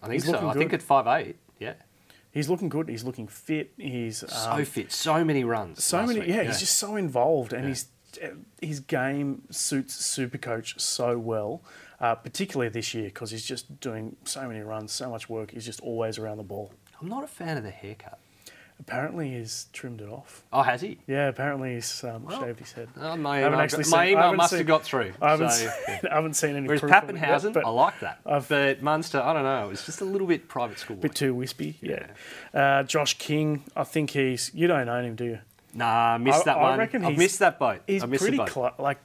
I 0.02 0.07
think 0.07 0.14
He's 0.14 0.25
so. 0.25 0.33
looking 0.33 0.49
I 0.49 0.52
think 0.54 0.73
at 0.73 0.83
five 0.83 1.07
eight, 1.07 1.37
yeah. 1.59 1.75
He's 2.30 2.49
looking 2.49 2.68
good. 2.71 2.88
He's 2.88 3.04
looking 3.04 3.26
fit. 3.28 3.73
He's 3.76 4.18
So 4.26 4.50
um, 4.52 4.64
fit, 4.64 4.90
so 4.92 5.25
many 5.25 5.45
runs. 5.45 5.85
so 5.85 6.07
many. 6.07 6.21
week, 6.21 6.28
Yeah, 6.30 6.45
he's 6.45 6.61
just 6.61 6.78
so 6.78 6.97
involved, 6.97 7.52
and 7.52 7.64
Yeah. 7.64 7.68
he's 7.68 7.88
his 8.62 8.80
game 8.80 9.42
suits 9.50 9.95
Supercoach 10.18 10.80
so 10.80 11.18
well, 11.18 11.62
uh, 12.00 12.14
particularly 12.14 12.71
this 12.71 12.95
year 12.95 13.04
because 13.04 13.30
he's 13.30 13.45
just 13.45 13.80
doing 13.80 14.16
so 14.25 14.49
many 14.49 14.61
runs, 14.61 14.90
so 14.92 15.11
much 15.11 15.28
work. 15.28 15.50
He's 15.50 15.66
just 15.66 15.80
always 15.80 16.16
around 16.18 16.38
the 16.38 16.42
ball. 16.54 16.73
I'm 17.00 17.09
not 17.09 17.25
a 17.25 17.28
fan 17.28 17.59
of 17.59 17.62
the 17.62 17.71
haircut. 17.71 18.18
Apparently, 18.80 19.30
he's 19.32 19.66
trimmed 19.73 20.00
it 20.00 20.08
off. 20.08 20.44
Oh, 20.52 20.62
has 20.62 20.80
he? 20.80 20.99
Yeah, 21.06 21.28
apparently 21.28 21.75
he's 21.75 22.04
um, 22.04 22.25
Well, 22.25 22.40
shaved 22.40 22.61
his 22.61 22.73
head. 22.73 22.88
Oh, 22.97 23.16
my 23.16 23.30
I 23.30 23.38
haven't 23.40 23.54
email, 23.54 23.61
actually 23.64 23.78
my 23.78 23.85
seen- 23.85 23.94
I 23.94 24.08
email 24.11 24.35
must 24.35 24.50
seen- 24.50 24.58
have 24.58 24.66
got 24.66 24.82
through. 24.85 25.12
I 25.20 25.30
haven't, 25.30 25.50
so, 25.50 25.56
seen, 25.87 25.99
yeah. 26.04 26.11
I 26.11 26.14
haven't 26.14 26.35
seen 26.35 26.56
any. 26.56 26.66
Whereas 26.66 26.80
proof 26.80 26.92
of 26.92 27.11
it 27.11 27.16
yet, 27.16 27.25
Papenhuyzen, 27.42 27.64
I 27.64 27.68
like 27.70 28.00
that. 28.00 28.20
I've- 28.25 28.47
but 28.49 28.80
Munster, 28.82 29.20
I 29.20 29.32
don't 29.32 29.42
know. 29.42 29.70
It's 29.70 29.85
just 29.85 30.00
a 30.00 30.04
little 30.04 30.26
bit 30.28 30.49
private 30.49 30.78
school. 30.78 30.97
a 30.97 31.00
bit 31.00 31.14
too 31.14 31.35
wispy. 31.35 31.76
Yeah. 31.82 32.06
Uh, 32.54 32.82
Josh 32.85 33.14
King, 33.18 33.64
I 33.76 33.85
think 33.85 34.11
he's. 34.11 34.50
You 34.54 34.68
don't 34.68 34.88
own 34.88 35.04
him, 35.04 35.16
do 35.16 35.25
you? 35.25 35.38
Nah, 35.75 36.14
I 36.14 36.18
missed 36.18 36.42
I- 36.42 36.44
that 36.54 36.56
I 36.58 36.62
one. 36.62 36.78
reckon 36.78 37.02
he's- 37.02 37.18
missed 37.18 37.38
that 37.40 37.58
boat. 37.58 37.80
He's 37.87 38.02
I 38.02 38.06
missed 38.06 38.23
pretty 38.23 38.38
boat. 38.38 38.49
clo- 38.49 38.75
like 38.78 38.99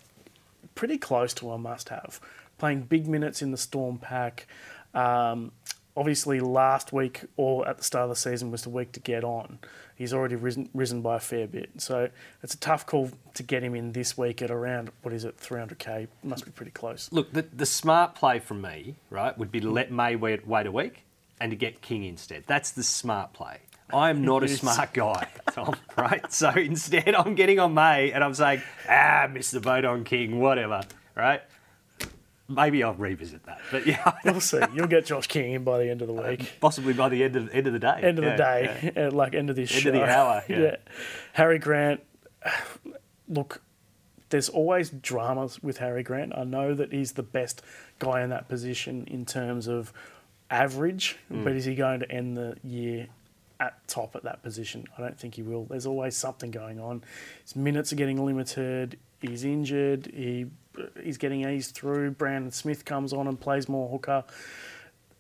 pretty 0.76 0.98
close 0.98 1.34
to 1.36 1.52
a 1.52 1.58
must-have. 1.58 2.22
Playing 2.60 2.84
big 2.84 3.08
minutes 3.08 3.42
in 3.42 3.52
the 3.52 3.58
Storm 3.58 3.98
pack. 3.98 4.46
Um, 4.94 5.52
obviously, 5.96 6.40
last 6.40 6.94
week 6.94 7.26
or 7.38 7.68
at 7.68 7.78
the 7.78 7.84
start 7.84 8.04
of 8.04 8.10
the 8.10 8.16
season 8.16 8.52
was 8.52 8.64
the 8.64 8.70
week 8.70 8.92
to 8.94 9.00
get 9.00 9.24
on. 9.24 9.60
He's 9.96 10.14
already 10.14 10.36
risen, 10.36 10.70
risen 10.74 11.02
by 11.02 11.18
a 11.18 11.20
fair 11.20 11.48
bit, 11.48 11.70
so 11.78 12.10
it's 12.42 12.54
a 12.56 12.58
tough 12.58 12.86
call 12.86 13.12
to 13.36 13.44
get 13.44 13.64
him 13.64 13.76
in 13.76 13.92
this 13.92 14.18
week 14.18 14.42
at 14.42 14.50
around 14.50 14.92
what 15.04 15.14
is 15.14 15.24
it, 15.24 15.38
300k? 15.38 16.08
Must 16.24 16.46
be 16.46 16.52
pretty 16.52 16.72
close. 16.72 17.10
Look, 17.12 17.32
the, 17.32 17.44
the 17.44 17.66
smart 17.66 18.16
play 18.16 18.40
from 18.40 18.62
me, 18.62 18.96
right, 19.10 19.38
would 19.38 19.52
be 19.52 19.60
to 19.60 19.70
let 19.70 19.92
May 19.92 20.16
wait, 20.16 20.48
wait 20.48 20.66
a 20.66 20.72
week 20.72 21.04
and 21.40 21.52
to 21.52 21.56
get 21.56 21.82
King 21.82 22.04
instead. 22.06 22.44
That's 22.48 22.72
the 22.72 22.84
smart 22.84 23.34
play. 23.34 23.60
I 23.94 24.10
am 24.10 24.24
not 24.24 24.44
a 24.44 24.48
smart 24.50 24.94
guy, 24.94 25.28
Tom, 25.52 25.76
right? 25.98 26.32
So 26.32 26.50
instead, 26.56 27.14
I'm 27.14 27.36
getting 27.36 27.60
on 27.60 27.74
May 27.74 28.12
and 28.12 28.24
I'm 28.24 28.34
saying, 28.34 28.64
ah, 28.90 29.28
miss 29.32 29.52
the 29.52 29.60
boat 29.60 29.86
on 29.86 30.04
King, 30.04 30.40
whatever, 30.40 30.82
right? 31.16 31.42
Maybe 32.48 32.84
I'll 32.84 32.94
revisit 32.94 33.46
that. 33.46 33.60
But 33.72 33.86
yeah, 33.88 34.14
We'll 34.26 34.40
see. 34.42 34.60
You'll 34.74 34.88
get 34.88 35.06
Josh 35.06 35.28
King 35.28 35.54
in 35.54 35.64
by 35.64 35.78
the 35.80 35.90
end 35.90 36.02
of 36.02 36.08
the 36.08 36.14
week. 36.14 36.54
possibly 36.60 36.94
by 36.94 37.10
the 37.10 37.24
end 37.24 37.36
of 37.36 37.50
end 37.54 37.68
of 37.68 37.74
the 37.74 37.80
day. 37.80 38.00
end 38.02 38.20
of 38.20 38.26
Yeah, 38.26 38.32
the 38.32 38.92
day, 38.92 39.06
uh, 39.08 39.12
like 39.16 39.34
end 39.36 39.50
of 39.50 39.56
this 39.56 39.72
End 39.74 39.82
show. 39.84 39.90
of 39.90 39.96
the 39.96 40.04
hour, 40.06 40.44
yeah. 40.50 40.76
Harry 41.34 41.60
Grant. 41.60 42.02
Look, 43.30 43.62
there's 44.30 44.50
always 44.50 44.90
dramas 44.90 45.62
with 45.64 45.78
Harry 45.78 46.04
Grant. 46.04 46.34
I 46.38 46.44
know 46.44 46.74
that 46.74 46.92
he's 46.92 47.14
the 47.14 47.24
best 47.24 47.62
guy 48.00 48.22
in 48.22 48.30
that 48.32 48.48
position 48.50 49.06
in 49.10 49.26
terms 49.26 49.68
of 49.68 49.94
average, 50.50 51.18
Mm. 51.32 51.44
but 51.44 51.54
is 51.54 51.66
he 51.66 51.76
going 51.76 52.02
to 52.02 52.12
end 52.12 52.38
the 52.38 52.58
year 52.64 53.08
at 53.60 53.88
top 53.88 54.16
at 54.16 54.24
that 54.24 54.44
position? 54.44 54.86
I 54.98 55.02
don't 55.02 55.18
think 55.18 55.36
he 55.36 55.42
will. 55.42 55.66
There's 55.66 55.86
always 55.86 56.18
something 56.18 56.52
going 56.52 56.80
on. 56.80 57.04
His 57.44 57.56
minutes 57.56 57.94
are 57.94 57.96
getting 57.96 58.24
limited. 58.24 59.00
He's 59.22 59.46
injured. 59.46 60.08
He 60.14 60.48
he's 61.02 61.18
getting 61.18 61.48
eased 61.48 61.76
through. 61.76 62.12
Brandon 62.12 62.52
Smith 62.52 62.86
comes 62.86 63.14
on 63.14 63.28
and 63.28 63.40
plays 63.40 63.68
more 63.70 63.90
hooker. 63.90 64.24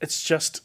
It's 0.02 0.24
just 0.24 0.62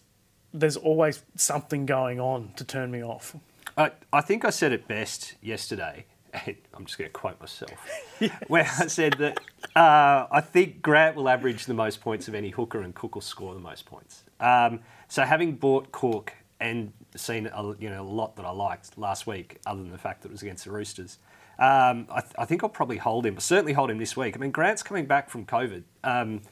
there's 0.53 0.77
always 0.77 1.23
something 1.37 1.87
going 1.87 2.21
on 2.21 2.53
to 2.57 2.65
turn 2.65 2.91
me 2.91 3.03
off. 3.03 3.37
I, 3.77 3.93
I 4.13 4.21
think 4.23 4.45
I 4.45 4.51
said 4.51 4.73
it 4.73 4.89
best 4.89 5.35
yesterday. 5.41 6.07
I'm 6.75 6.85
just 6.85 6.99
going 6.99 7.09
to 7.09 7.13
quote 7.13 7.41
myself. 7.41 7.73
Where 8.49 8.65
I 8.65 8.87
said 8.87 9.15
that 9.15 9.41
uh, 9.77 10.27
I 10.31 10.41
think 10.41 10.83
Grant 10.83 11.17
will 11.17 11.29
average 11.29 11.67
the 11.67 11.75
most 11.75 12.01
points 12.01 12.29
of 12.29 12.35
any 12.35 12.51
hooker 12.51 12.81
and 12.83 12.95
Cook 12.95 13.15
will 13.15 13.23
score 13.23 13.55
the 13.55 13.61
most 13.61 13.87
points. 13.87 14.25
Um, 14.41 14.81
so 15.09 15.23
having 15.25 15.53
bought 15.53 15.93
Cook 15.93 16.33
and 16.61 16.93
seen 17.15 17.47
a, 17.47 17.75
you 17.79 17.89
know, 17.89 18.03
a 18.03 18.05
lot 18.05 18.37
that 18.37 18.45
I 18.45 18.51
liked 18.51 18.99
last 18.99 19.27
week, 19.27 19.61
other 19.67 19.81
than 19.81 19.91
the 19.93 19.99
fact 19.99 20.23
that 20.23 20.29
it 20.29 20.33
was 20.33 20.43
against 20.43 20.65
the 20.65 20.71
Roosters, 20.71 21.19
um, 21.59 22.07
I, 22.11 22.21
th- 22.21 22.35
I 22.39 22.45
think 22.45 22.63
I'll 22.63 22.71
probably 22.71 22.99
hold 22.99 23.27
him. 23.27 23.39
Certainly 23.41 23.73
hold 23.73 23.91
him 23.91 23.99
this 23.99 24.17
week. 24.17 24.37
I 24.37 24.39
mean, 24.39 24.51
Grant's 24.53 24.83
coming 24.83 25.07
back 25.07 25.29
from 25.29 25.45
COVID. 25.45 25.83
Um, 26.05 26.43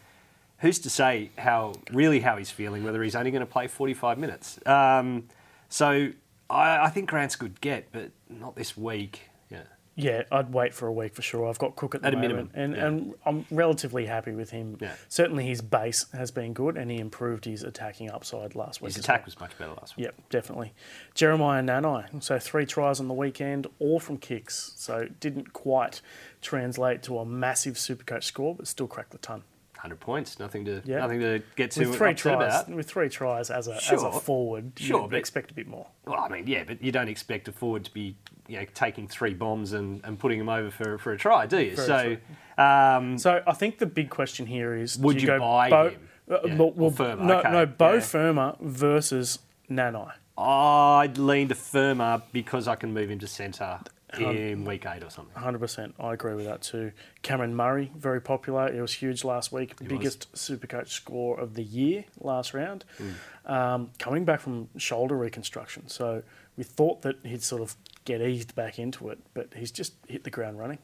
who's 0.58 0.78
to 0.80 0.90
say 0.90 1.30
how 1.38 1.74
really 1.92 2.20
how 2.20 2.36
he's 2.36 2.50
feeling? 2.50 2.82
Whether 2.82 3.02
he's 3.02 3.14
only 3.14 3.30
going 3.30 3.40
to 3.40 3.46
play 3.46 3.68
45 3.68 4.18
minutes. 4.18 4.58
Um, 4.66 5.28
so 5.68 6.08
I, 6.50 6.86
I 6.86 6.90
think 6.90 7.08
Grant's 7.08 7.36
good 7.36 7.60
get, 7.60 7.92
but 7.92 8.10
not 8.28 8.56
this 8.56 8.76
week. 8.76 9.30
Yeah. 9.50 9.62
Yeah, 9.98 10.24
I'd 10.30 10.52
wait 10.52 10.74
for 10.74 10.86
a 10.86 10.92
week 10.92 11.14
for 11.14 11.22
sure. 11.22 11.48
I've 11.48 11.58
got 11.58 11.74
Cook 11.74 11.94
at 11.94 12.02
the 12.02 12.08
At 12.08 12.12
a 12.12 12.18
moment, 12.18 12.54
minimum, 12.54 12.74
and 12.74 12.76
yeah. 12.76 12.86
and 12.86 13.14
I'm 13.24 13.46
relatively 13.50 14.04
happy 14.04 14.32
with 14.32 14.50
him. 14.50 14.76
Yeah. 14.78 14.92
Certainly, 15.08 15.46
his 15.46 15.62
base 15.62 16.04
has 16.12 16.30
been 16.30 16.52
good, 16.52 16.76
and 16.76 16.90
he 16.90 16.98
improved 16.98 17.46
his 17.46 17.62
attacking 17.62 18.10
upside 18.10 18.54
last 18.54 18.82
week. 18.82 18.94
His 18.94 19.02
attack 19.02 19.20
well. 19.20 19.24
was 19.26 19.40
much 19.40 19.56
better 19.56 19.72
last 19.72 19.96
week. 19.96 20.04
Yep, 20.04 20.28
definitely. 20.28 20.74
Jeremiah 21.14 21.62
Nanai, 21.62 22.22
so 22.22 22.38
three 22.38 22.66
tries 22.66 23.00
on 23.00 23.08
the 23.08 23.14
weekend, 23.14 23.66
all 23.78 23.98
from 23.98 24.18
kicks. 24.18 24.74
So 24.76 25.08
didn't 25.18 25.54
quite 25.54 26.02
translate 26.42 27.02
to 27.04 27.18
a 27.18 27.24
massive 27.24 27.76
Supercoach 27.76 28.24
score, 28.24 28.54
but 28.54 28.66
still 28.66 28.86
cracked 28.86 29.12
the 29.12 29.18
ton. 29.18 29.44
100 29.76 30.00
points, 30.00 30.38
nothing 30.38 30.64
to 30.64 30.82
Yeah. 30.84 30.98
nothing 30.98 31.20
to 31.20 31.42
get 31.54 31.70
too 31.70 31.88
With 31.88 31.98
three 31.98 32.10
upset 32.12 32.38
tries, 32.38 32.54
about. 32.62 32.76
with 32.76 32.88
three 32.88 33.08
tries 33.08 33.50
as 33.50 33.68
a 33.68 33.74
as 33.74 34.02
a 34.02 34.10
forward, 34.12 34.72
Sure, 34.76 35.02
you'd 35.02 35.10
but- 35.10 35.18
expect 35.18 35.50
a 35.50 35.54
bit 35.54 35.66
more. 35.68 35.86
Well, 36.06 36.18
I 36.20 36.28
mean, 36.28 36.46
yeah, 36.46 36.64
but 36.64 36.82
you 36.82 36.92
don't 36.92 37.08
expect 37.08 37.48
a 37.48 37.52
forward 37.52 37.84
to 37.84 37.92
be 37.92 38.16
you 38.48 38.58
know, 38.60 38.66
taking 38.74 39.08
three 39.08 39.34
bombs 39.34 39.72
and, 39.72 40.00
and 40.04 40.18
putting 40.18 40.38
them 40.38 40.48
over 40.48 40.70
for, 40.70 40.98
for 40.98 41.12
a 41.12 41.18
try, 41.18 41.46
do 41.46 41.60
you? 41.60 41.74
Very 41.76 42.20
so, 42.56 42.62
um, 42.62 43.18
So 43.18 43.42
I 43.46 43.52
think 43.54 43.78
the 43.78 43.86
big 43.86 44.08
question 44.08 44.46
here 44.46 44.74
is: 44.74 44.96
Would 44.98 45.20
you 45.20 45.26
go 45.26 45.38
buy 45.40 45.68
Bo, 45.68 45.88
him? 45.90 46.08
uh, 46.30 46.38
Yeah, 46.44 46.54
well, 46.56 46.68
or 46.68 46.72
well, 46.72 46.90
Fermor, 46.90 47.24
No, 47.24 47.38
okay, 47.40 47.50
no, 47.52 47.66
Bo 47.66 47.94
yeah. 47.94 48.00
Fermor 48.00 48.56
versus 48.60 49.40
Nanai. 49.70 50.12
I'd 50.38 51.18
lean 51.18 51.48
to 51.48 51.54
Fermor 51.54 52.22
because 52.32 52.68
I 52.68 52.76
can 52.76 52.92
move 52.94 53.10
him 53.10 53.18
to 53.18 53.26
centre 53.26 53.80
in 54.18 54.64
week 54.64 54.86
eight 54.86 55.02
or 55.02 55.10
something. 55.10 55.34
100%. 55.34 55.92
I 55.98 56.12
agree 56.14 56.34
with 56.34 56.46
that 56.46 56.62
too. 56.62 56.92
Cameron 57.22 57.54
Murray, 57.54 57.92
very 57.96 58.20
popular. 58.20 58.68
It 58.68 58.80
was 58.80 58.92
huge 58.92 59.24
last 59.24 59.52
week. 59.52 59.74
Biggest 59.86 60.32
Supercoach 60.34 60.88
score 60.88 61.38
of 61.38 61.54
the 61.54 61.64
year 61.64 62.04
last 62.20 62.54
round. 62.54 62.84
Hmm. 62.98 63.52
Um, 63.52 63.90
coming 63.98 64.24
back 64.24 64.40
from 64.40 64.68
shoulder 64.76 65.16
reconstruction. 65.16 65.88
So 65.88 66.22
we 66.56 66.64
thought 66.64 67.02
that 67.02 67.16
he'd 67.24 67.42
sort 67.42 67.62
of 67.62 67.76
get 68.04 68.22
eased 68.22 68.54
back 68.54 68.78
into 68.78 69.10
it, 69.10 69.18
but 69.34 69.48
he's 69.54 69.70
just 69.70 69.94
hit 70.08 70.24
the 70.24 70.30
ground 70.30 70.58
running. 70.58 70.78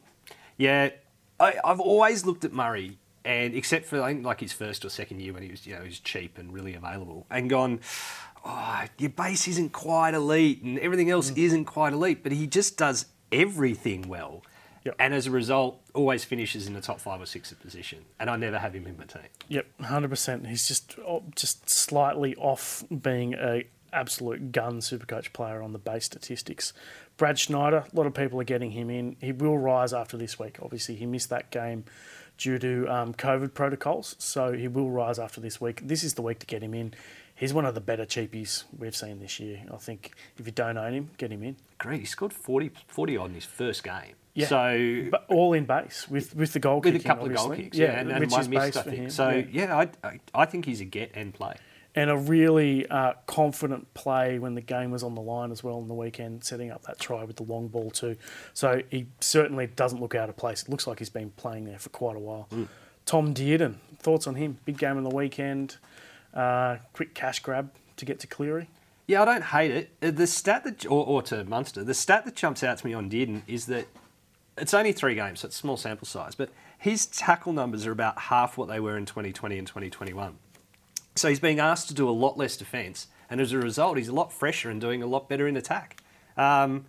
Yeah, 0.59 0.91
I, 1.41 1.55
I've 1.65 1.81
always 1.81 2.27
looked 2.27 2.45
at 2.45 2.53
Murray, 2.53 2.99
and 3.25 3.55
except 3.55 3.87
for 3.87 4.03
I 4.03 4.13
think 4.13 4.25
like 4.25 4.41
his 4.41 4.53
first 4.53 4.85
or 4.85 4.91
second 4.91 5.21
year 5.21 5.33
when 5.33 5.43
he 5.43 5.51
was 5.51 5.67
you 5.67 5.75
know 5.75 5.81
he 5.81 5.89
was 5.89 6.01
cheap 6.01 6.39
and 6.39 6.53
really 6.53 6.75
available, 6.75 7.27
and 7.31 7.49
gone, 7.49 7.81
oh, 8.45 8.85
your 8.99 9.11
base 9.11 9.49
isn't 9.49 9.73
quite 9.73 10.15
elite, 10.15 10.63
and 10.63 10.79
everything 10.79 11.11
else 11.11 11.31
isn't 11.31 11.65
quite 11.65 11.95
elite, 11.95 12.23
but 12.23 12.33
he 12.33 12.47
just 12.47 12.77
does 12.77 13.07
everything 13.33 14.09
well. 14.09 14.43
Yep. 14.85 14.97
And 14.99 15.15
as 15.15 15.27
a 15.29 15.31
result, 15.31 15.81
always 15.95 16.25
finishes 16.25 16.67
in 16.67 16.75
the 16.75 16.81
top 16.81 17.01
five 17.01 17.21
or 17.21 17.27
six 17.27 17.53
position. 17.53 18.05
And 18.19 18.29
I 18.29 18.37
never 18.37 18.59
have 18.59 18.75
him 18.75 18.87
in 18.87 18.97
my 18.97 19.05
team. 19.05 19.23
Yep, 19.49 19.67
100%. 19.81 20.49
He's 20.49 20.67
just 20.67 20.97
oh, 21.07 21.23
just 21.37 21.71
slightly 21.71 22.35
off 22.37 22.83
being 22.91 23.35
a 23.35 23.65
absolute 23.93 24.53
gun 24.53 24.79
Supercoach 24.79 25.33
player 25.33 25.63
on 25.63 25.73
the 25.73 25.79
base 25.79 26.07
statistics. 26.07 26.73
Brad 27.17 27.39
Schneider, 27.39 27.85
a 27.93 27.97
lot 27.97 28.07
of 28.07 28.15
people 28.15 28.41
are 28.41 28.45
getting 28.45 28.73
him 28.73 28.91
in. 28.91 29.17
He 29.21 29.33
will 29.33 29.59
rise 29.59 29.93
after 29.93 30.17
this 30.17 30.39
week. 30.39 30.59
Obviously, 30.63 30.97
he 30.97 31.07
missed 31.07 31.31
that 31.31 31.51
game 31.51 31.85
due 32.39 32.59
to 32.59 32.87
um, 32.89 33.15
COVID 33.15 33.55
protocols, 33.55 34.17
so 34.19 34.53
he 34.53 34.67
will 34.67 34.91
rise 34.91 35.19
after 35.19 35.41
this 35.41 35.61
week. 35.61 35.87
This 35.87 36.03
is 36.03 36.15
the 36.15 36.23
week 36.23 36.39
to 36.41 36.47
get 36.47 36.63
him 36.63 36.75
in. 36.75 36.95
He's 37.43 37.53
one 37.53 37.65
of 37.65 37.75
the 37.75 37.81
better 37.81 38.05
cheapies 38.07 38.63
we've 38.79 38.95
seen 38.95 39.19
this 39.19 39.41
year. 39.41 39.65
I 39.75 39.77
think 39.77 40.13
if 40.39 40.47
you 40.47 40.53
don't 40.53 40.79
own 40.79 40.93
him, 40.95 41.11
get 41.19 41.33
him 41.33 41.43
in. 41.43 41.57
Great, 41.77 41.99
he 41.99 42.07
scored 42.07 42.33
40, 42.33 42.71
40 42.87 43.17
odd 43.17 43.29
in 43.31 43.35
his 43.35 43.45
first 43.45 43.83
game. 43.83 44.15
Yeah. 44.35 44.47
So 44.47 45.07
But 45.11 45.25
all 45.29 45.53
in 45.53 45.65
base 45.65 46.09
with, 46.09 46.37
with 46.37 46.53
the 46.53 46.61
goal 46.61 46.79
with 46.79 46.87
a 46.95 46.99
kicking, 46.99 47.09
couple 47.09 47.27
of 47.27 47.35
goal 47.35 47.51
kicks, 47.51 47.77
yeah, 47.77 47.99
and, 47.99 48.13
and 48.13 48.21
which 48.21 48.39
is 48.39 48.49
missed, 48.49 48.75
base 48.75 48.77
I 48.77 48.83
think. 48.83 49.11
So 49.11 49.29
yeah. 49.31 49.45
yeah, 49.51 49.77
I, 49.77 49.89
I, 50.07 50.21
I 50.33 50.45
think 50.45 50.67
he's 50.67 50.81
a 50.81 50.85
get 50.85 51.11
and 51.15 51.35
play. 51.35 51.57
and 51.97 52.11
a 52.11 52.17
really 52.17 52.87
uh, 52.87 53.15
confident 53.27 53.93
play 53.93 54.39
when 54.39 54.55
the 54.55 54.61
game 54.61 54.93
was 54.93 55.03
on 55.03 55.17
the 55.17 55.21
line 55.21 55.51
as 55.51 55.65
well 55.65 55.79
on 55.79 55.89
the 55.89 55.95
weekend, 55.95 56.45
setting 56.45 56.71
up 56.71 56.83
that 56.85 57.01
try 57.01 57.25
with 57.25 57.37
the 57.37 57.43
long 57.43 57.67
ball 57.67 57.91
too. 57.91 58.17
So 58.55 58.83
he 58.89 59.09
certainly 59.19 59.67
doesn't 59.67 60.01
look 60.01 60.15
out 60.15 60.29
of 60.29 60.37
place. 60.37 60.63
It 60.63 60.69
looks 60.69 60.87
like 60.87 61.01
he's 61.01 61.11
been 61.11 61.31
playing 61.31 61.65
there 61.65 61.81
for 61.81 61.89
quite 61.89 62.15
a 62.15 62.21
while. 62.21 62.49
Tom 63.05 63.35
Dearden, 63.35 63.79
thoughts 63.99 64.29
on 64.29 64.37
him? 64.37 64.59
Big 64.65 64.79
game 64.79 64.97
on 64.97 65.03
the 65.03 65.11
weekend, 65.11 65.77
uh, 66.35 66.77
quick 66.93 67.15
cash 67.15 67.41
grab 67.41 67.71
to 67.97 68.05
get 68.05 68.21
to 68.21 68.27
Cleary. 68.27 68.69
Yeah, 69.07 69.23
I 69.23 69.25
don't 69.25 69.45
hate 69.45 69.71
it. 69.71 69.91
Uh, 70.03 70.11
The 70.11 70.27
stat 70.27 70.65
that, 70.65 70.87
or, 70.87 71.07
or 71.07 71.23
to 71.23 71.45
Munster, 71.45 71.85
the 71.85 71.95
stat 71.95 72.25
that 72.25 72.37
jumps 72.37 72.63
out 72.63 72.79
to 72.79 72.87
me 72.87 72.95
on 72.95 73.11
Dearden 73.11 73.43
is 73.47 73.67
that 73.67 73.87
it's 74.57 74.75
only 74.75 74.93
three 74.93 75.15
games, 75.15 75.41
so 75.41 75.47
it's 75.47 75.57
small 75.57 75.77
sample 75.77 76.07
size, 76.07 76.35
but 76.35 76.51
his 76.79 77.07
tackle 77.07 77.53
numbers 77.53 77.87
are 77.87 77.93
about 77.93 78.19
half 78.19 78.59
what 78.59 78.69
they 78.69 78.81
were 78.81 78.97
in 78.97 79.07
2020 79.07 79.59
and 79.59 79.67
2021. 79.67 80.37
So 81.15 81.29
he's 81.29 81.41
being 81.41 81.61
asked 81.61 81.89
to 81.89 81.95
do 81.95 82.09
a 82.09 82.13
lot 82.13 82.39
less 82.39 82.57
defence, 82.57 83.09
and 83.31 83.41
as 83.41 83.53
a 83.53 83.59
result, 83.59 83.99
he's 83.99 84.09
a 84.09 84.15
lot 84.15 84.33
fresher 84.33 84.71
and 84.71 84.81
doing 84.81 85.03
a 85.03 85.07
lot 85.07 85.29
better 85.29 85.47
in 85.47 85.57
attack. 85.57 86.03
Um, 86.37 86.87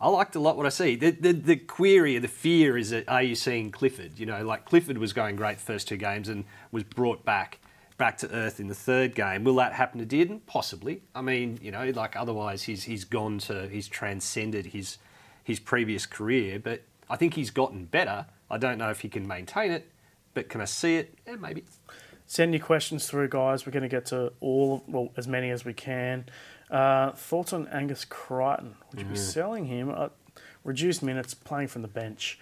I 0.00 0.08
liked 0.08 0.34
a 0.36 0.40
lot 0.40 0.56
what 0.56 0.66
I 0.66 0.70
see. 0.70 0.96
The, 0.96 1.10
the, 1.10 1.32
the 1.32 1.56
query, 1.56 2.18
the 2.18 2.28
fear 2.28 2.76
is 2.76 2.90
that 2.90 3.08
are 3.08 3.22
you 3.22 3.34
seeing 3.34 3.70
Clifford? 3.70 4.18
You 4.18 4.26
know, 4.26 4.44
like 4.44 4.64
Clifford 4.64 4.98
was 4.98 5.12
going 5.12 5.36
great 5.36 5.60
first 5.60 5.88
two 5.88 5.96
games 5.96 6.28
and 6.28 6.44
was 6.72 6.82
brought 6.82 7.24
back 7.24 7.58
back 7.96 8.18
to 8.18 8.30
earth 8.32 8.60
in 8.60 8.68
the 8.68 8.74
third 8.74 9.14
game. 9.14 9.44
Will 9.44 9.54
that 9.56 9.72
happen 9.72 10.06
to 10.06 10.06
Dearden? 10.06 10.40
Possibly. 10.46 11.02
I 11.14 11.22
mean, 11.22 11.58
you 11.62 11.70
know, 11.70 11.90
like 11.90 12.16
otherwise 12.16 12.64
he's 12.64 12.84
he's 12.84 13.04
gone 13.04 13.38
to 13.40 13.68
he's 13.68 13.88
transcended 13.88 14.66
his 14.66 14.98
his 15.42 15.60
previous 15.60 16.06
career, 16.06 16.58
but 16.58 16.82
I 17.08 17.16
think 17.16 17.34
he's 17.34 17.50
gotten 17.50 17.84
better. 17.84 18.26
I 18.50 18.58
don't 18.58 18.78
know 18.78 18.90
if 18.90 19.00
he 19.00 19.08
can 19.08 19.26
maintain 19.26 19.70
it, 19.70 19.90
but 20.32 20.48
can 20.48 20.60
I 20.60 20.64
see 20.64 20.96
it? 20.96 21.18
Yeah, 21.26 21.36
maybe. 21.36 21.64
Send 22.26 22.54
your 22.54 22.64
questions 22.64 23.06
through, 23.06 23.28
guys. 23.28 23.66
We're 23.66 23.72
going 23.72 23.82
to 23.82 23.88
get 23.88 24.06
to 24.06 24.32
all, 24.40 24.82
well, 24.88 25.10
as 25.16 25.28
many 25.28 25.50
as 25.50 25.64
we 25.64 25.74
can. 25.74 26.24
Uh, 26.70 27.12
thoughts 27.12 27.52
on 27.52 27.68
Angus 27.68 28.06
Crichton? 28.06 28.74
Would 28.90 29.00
you 29.00 29.06
be 29.06 29.16
selling 29.16 29.66
him? 29.66 29.90
Uh, 29.90 30.08
reduced 30.64 31.02
minutes, 31.02 31.34
playing 31.34 31.68
from 31.68 31.82
the 31.82 31.88
bench. 31.88 32.38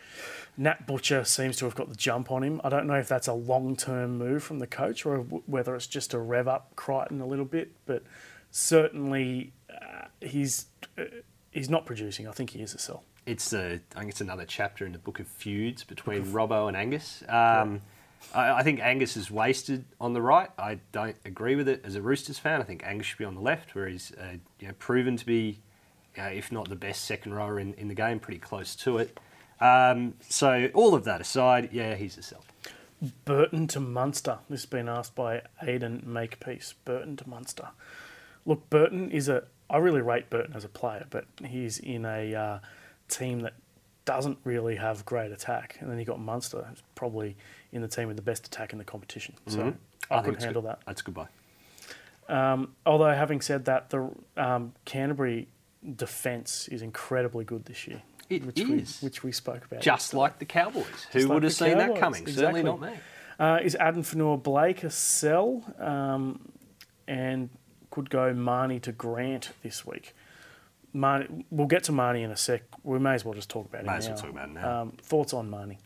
Nat 0.57 0.87
Butcher 0.87 1.25
seems 1.25 1.57
to 1.57 1.65
have 1.65 1.75
got 1.75 1.89
the 1.89 1.97
jump 1.97 2.31
on 2.31 2.43
him. 2.43 2.61
I 2.63 2.69
don't 2.69 2.87
know 2.87 2.95
if 2.95 3.09
that's 3.09 3.27
a 3.27 3.33
long 3.33 3.77
term 3.77 4.19
move 4.19 4.43
from 4.43 4.59
the 4.59 4.67
coach 4.67 5.05
or 5.05 5.19
whether 5.19 5.75
it's 5.75 5.87
just 5.87 6.11
to 6.13 6.19
rev 6.19 6.47
up 6.49 6.75
Crichton 6.77 7.21
a 7.21 7.27
little 7.27 7.45
bit, 7.47 7.73
but 7.87 8.03
certainly 8.51 9.53
uh, 9.71 10.07
he's 10.21 10.67
uh, 10.99 11.05
he's 11.51 11.69
not 11.71 11.87
producing. 11.87 12.29
I 12.29 12.33
think 12.33 12.51
he 12.51 12.61
is 12.61 12.75
a 12.75 12.79
sell. 12.79 13.03
it's 13.27 13.53
a, 13.53 13.81
I 13.97 14.01
think 14.01 14.11
it's 14.11 14.21
another 14.21 14.45
chapter 14.45 14.85
in 14.85 14.93
the 14.93 14.99
book 14.99 15.21
of 15.21 15.27
feuds 15.27 15.85
between 15.85 16.25
Robbo 16.27 16.69
and 16.69 16.77
Angus. 16.77 17.23
Um, 17.29 17.81
I, 18.35 18.53
I 18.53 18.63
think 18.63 18.81
Angus 18.81 19.17
is 19.17 19.31
wasted 19.31 19.85
on 20.01 20.13
the 20.13 20.23
right. 20.23 20.51
I 20.59 20.81
don't 20.93 21.17
agree 21.25 21.57
with 21.57 21.69
it 21.69 21.81
as 21.85 21.95
a 21.95 22.03
Roosters 22.03 22.39
fan. 22.39 22.61
I 22.61 22.65
think 22.65 22.83
Angus 22.85 23.07
should 23.07 23.19
be 23.19 23.25
on 23.25 23.35
the 23.35 23.41
left, 23.41 23.75
where 23.75 23.89
he's 23.89 24.13
uh, 24.13 24.37
you 24.61 24.69
know, 24.69 24.75
proven 24.79 25.17
to 25.17 25.27
be, 25.27 25.61
uh, 26.19 26.23
if 26.23 26.51
not 26.53 26.69
the 26.69 26.77
best 26.77 27.05
second 27.05 27.35
rower 27.35 27.59
in, 27.59 27.75
in 27.75 27.89
the 27.89 27.95
game, 27.95 28.21
pretty 28.21 28.39
close 28.41 28.75
to 28.77 28.99
it. 28.99 29.19
Um, 29.61 30.15
so 30.29 30.69
all 30.75 30.95
of 30.95 31.05
that 31.05 31.21
aside, 31.21 31.71
yeah, 31.73 31.95
he's 31.95 32.19
a 32.19 32.23
sell. 32.23 32.45
Burton 33.25 33.67
to 33.69 33.81
Munster. 33.81 34.39
This 34.49 34.63
has 34.63 34.67
been 34.67 34.89
asked 34.89 35.15
by 35.15 35.43
Aidan 35.61 36.03
Makepeace. 36.07 36.75
Burton 36.85 37.17
to 37.17 37.29
Munster. 37.29 37.69
Look, 38.47 38.69
Burton 38.71 39.11
is 39.11 39.29
a. 39.29 39.45
I 39.69 39.79
really 39.79 40.01
rate 40.03 40.31
Burton 40.31 40.55
as 40.55 40.65
a 40.65 40.69
player, 40.69 41.07
but 41.11 41.25
he's 41.45 41.79
in 41.79 42.05
a 42.05 42.35
uh, 42.35 42.59
team 43.09 43.41
that 43.41 43.55
doesn't 44.05 44.39
really 44.45 44.77
have 44.77 45.05
great 45.05 45.33
attack. 45.33 45.79
And 45.81 45.91
then 45.91 45.99
you 45.99 46.05
got 46.05 46.21
Munster, 46.21 46.65
who's 46.69 46.83
probably 46.95 47.37
in 47.73 47.83
the 47.83 47.89
team 47.89 48.09
with 48.09 48.17
the 48.17 48.23
best 48.23 48.47
attack 48.47 48.73
in 48.73 48.79
the 48.79 48.85
competition. 48.85 49.35
So 49.47 49.59
Mhm. 49.59 49.75
I, 50.11 50.21
think 50.23 50.37
could 50.37 50.45
handle 50.45 50.63
good. 50.63 50.71
that. 50.71 50.81
That's 50.87 51.01
a 51.01 51.05
good. 51.05 51.29
Um, 52.29 52.75
although 52.85 53.15
having 53.15 53.41
said 53.41 53.65
that, 53.67 53.91
the 53.91 54.11
um, 54.37 54.75
Canterbury 54.85 55.49
defence 55.97 56.69
is 56.69 56.83
incredibly 56.83 57.45
good 57.45 57.65
this 57.65 57.87
year. 57.87 58.03
It 58.31 58.45
which 58.47 58.61
is. 58.61 59.01
We, 59.03 59.07
which 59.07 59.23
we 59.23 59.33
spoke 59.33 59.65
about. 59.67 59.81
Just 59.81 60.15
like 60.15 60.39
the 60.39 60.45
Cowboys. 60.45 60.85
Who 61.13 61.21
like 61.21 61.29
would 61.29 61.43
have 61.43 61.53
seen 61.53 61.77
that 61.79 61.89
Cowboys, 61.89 62.01
coming? 62.01 62.27
Certainly 62.29 62.63
not 62.63 62.81
me. 62.81 62.93
Uh, 63.39 63.59
is 63.63 63.75
Addin 63.77 64.03
Fonua-Blake 64.03 64.85
a 64.85 64.91
sell? 64.91 65.63
Um, 65.79 66.53
and 67.09 67.51
could 67.91 68.09
go 68.09 68.33
Mahoney 68.33 68.81
to 68.81 68.93
Grant 68.93 69.51
this 69.63 69.85
week. 69.85 70.15
Mahoney, 70.95 71.45
we'll 71.51 71.67
get 71.67 71.85
to 71.85 71.93
Mahoney 71.93 72.23
in 72.23 72.31
a 72.31 72.37
sec. 72.37 72.63
We 72.85 72.99
may 72.99 73.15
as 73.15 73.25
well 73.25 73.35
just 73.35 73.49
talk 73.51 73.67
about 73.67 73.85
May 73.85 73.93
him 73.93 73.99
as 73.99 74.07
now. 74.09 74.15
well 74.15 74.23
talk 74.23 74.31
about 74.31 74.51
now. 74.53 74.81
Um, 74.83 74.93
thoughts 75.03 75.35
on 75.35 75.51
Mahoney? 75.51 75.79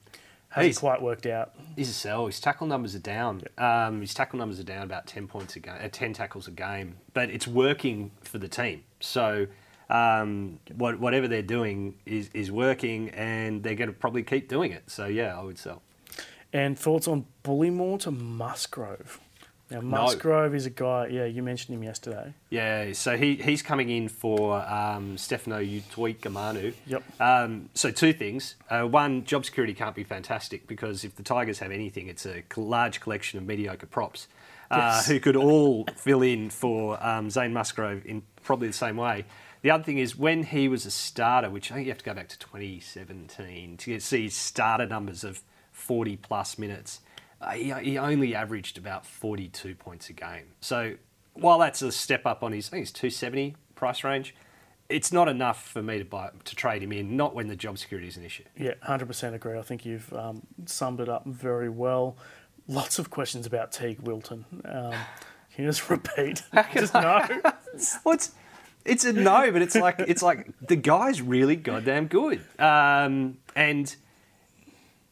Hasn't 0.51 0.67
He's- 0.67 0.79
quite 0.79 1.03
worked 1.03 1.27
out. 1.27 1.55
He's 1.75 1.89
a 1.89 1.93
sell. 1.93 2.27
His 2.27 2.41
tackle 2.41 2.67
numbers 2.67 2.95
are 2.95 2.99
down. 3.01 3.43
Um, 3.59 4.01
his 4.01 4.15
tackle 4.15 4.39
numbers 4.39 4.61
are 4.61 4.65
down 4.65 4.83
about 4.85 5.07
ten 5.07 5.27
points 5.27 5.57
a 5.57 5.61
game, 5.61 5.75
uh, 5.83 5.89
ten 5.91 6.13
tackles 6.13 6.47
a 6.49 6.51
game. 6.53 6.97
But 7.13 7.31
it's 7.31 7.47
working 7.49 8.11
for 8.23 8.39
the 8.39 8.49
team. 8.49 8.85
So 9.01 9.47
um, 9.89 10.59
what, 10.75 10.99
whatever 10.99 11.29
they're 11.29 11.43
doing 11.43 11.95
is 12.07 12.31
is 12.35 12.51
working, 12.51 13.11
and 13.11 13.63
they're 13.63 13.75
going 13.75 13.91
to 13.91 13.97
probably 13.97 14.23
keep 14.23 14.49
doing 14.49 14.73
it. 14.73 14.91
So 14.91 15.07
yeah, 15.07 15.39
I 15.39 15.43
would 15.43 15.59
sell. 15.59 15.83
And 16.53 16.79
thoughts 16.79 17.07
on 17.09 17.27
Bullemor 17.45 18.01
to 18.01 18.11
Musgrove? 18.11 19.21
Now 19.69 19.81
Musgrove 19.81 20.55
is 20.55 20.65
a 20.65 20.71
guy. 20.71 21.09
Yeah, 21.09 21.25
you 21.25 21.43
mentioned 21.43 21.77
him 21.77 21.83
yesterday. 21.83 22.33
Yeah, 22.51 22.93
so 22.93 23.17
he, 23.17 23.35
he's 23.35 23.63
coming 23.63 23.91
in 23.91 24.09
for 24.09 24.65
um, 24.65 25.19
Stefano 25.19 25.61
Utoikamanu. 25.61 26.73
Yep. 26.87 27.03
Um, 27.21 27.69
so 27.75 27.91
two 27.91 28.13
things. 28.13 28.55
Uh, 28.71 28.83
one, 28.83 29.25
job 29.25 29.45
security 29.45 29.75
can't 29.75 29.95
be 29.97 30.05
fantastic 30.05 30.69
because 30.69 31.03
if 31.05 31.17
the 31.17 31.25
Tigers 31.25 31.59
have 31.59 31.73
anything, 31.73 32.07
it's 32.07 32.27
a 32.27 32.45
large 32.57 33.01
collection 33.01 33.41
of 33.41 33.45
mediocre 33.47 33.87
props 33.87 34.29
uh, 34.71 34.77
Yes. 34.77 35.09
who 35.09 35.19
could 35.19 35.37
all 35.37 35.85
fill 35.97 36.23
in 36.23 36.49
for 36.49 37.05
um, 37.05 37.29
Zane 37.29 37.53
Musgrove 37.53 38.07
in 38.07 38.23
probably 38.45 38.69
the 38.69 38.73
same 38.73 38.97
way. 38.97 39.25
The 39.67 39.73
other 39.73 39.83
thing 39.83 39.99
is 39.99 40.15
when 40.15 40.45
he 40.45 40.69
was 40.69 40.87
a 40.87 40.93
starter, 40.93 41.51
which 41.51 41.73
I 41.73 41.75
think 41.75 41.87
you 41.87 41.91
have 41.91 41.99
to 41.99 42.05
go 42.05 42.15
back 42.15 42.29
to 42.29 42.39
2017 42.39 43.77
to 43.79 43.99
see 43.99 44.23
his 44.23 44.37
starter 44.37 44.87
numbers 44.87 45.25
of 45.25 45.43
40 45.73 46.19
plus 46.19 46.57
minutes, 46.57 47.01
uh, 47.41 47.51
he, 47.51 47.73
he 47.73 47.99
only 47.99 48.33
averaged 48.33 48.79
about 48.79 49.05
42 49.05 49.75
points 49.75 50.09
a 50.09 50.13
game. 50.13 50.53
So 50.61 50.95
while 51.35 51.59
that's 51.59 51.83
a 51.83 51.91
step 51.91 52.27
up 52.27 52.45
on 52.45 52.53
his, 52.53 52.69
I 52.69 52.71
think 52.71 52.83
it's 52.83 52.93
270 52.93 53.57
price 53.75 54.05
range, 54.05 54.37
it's 54.89 55.13
not 55.13 55.27
enough 55.27 55.67
for 55.67 55.83
me 55.83 55.99
to 55.99 56.05
buy 56.05 56.31
to 56.45 56.55
trade 56.55 56.85
him 56.85 56.93
in. 56.93 57.17
Not 57.17 57.35
when 57.35 57.49
the 57.49 57.57
job 57.57 57.77
security 57.77 58.07
is 58.07 58.17
an 58.17 58.23
issue. 58.23 58.45
Yeah, 58.57 58.75
hundred 58.83 59.07
percent 59.07 59.35
agree. 59.35 59.59
I 59.59 59.63
think 59.63 59.85
you've 59.85 60.13
um, 60.13 60.47
summed 60.67 61.01
it 61.01 61.09
up 61.09 61.27
very 61.27 61.71
well. 61.71 62.17
Lots 62.69 63.01
of 63.01 63.11
questions 63.11 63.47
about 63.47 63.73
Teague 63.73 63.99
Wilton. 63.99 64.45
Um, 64.65 64.95
can 65.53 65.65
you 65.65 65.71
just 65.71 65.91
repeat? 65.91 66.45
just 66.73 66.95
no. 66.95 67.27
Well, 68.05 68.17
it's 68.87 69.05
a 69.05 69.13
no, 69.13 69.51
but 69.53 69.63
it's 69.63 69.75
like 69.75 69.97
it's 70.01 70.23
like 70.23 70.49
the 70.61 70.77
guy's 70.77 71.21
really 71.23 71.57
goddamn 71.57 72.07
good. 72.07 72.41
Um, 72.59 73.39
and 73.55 73.95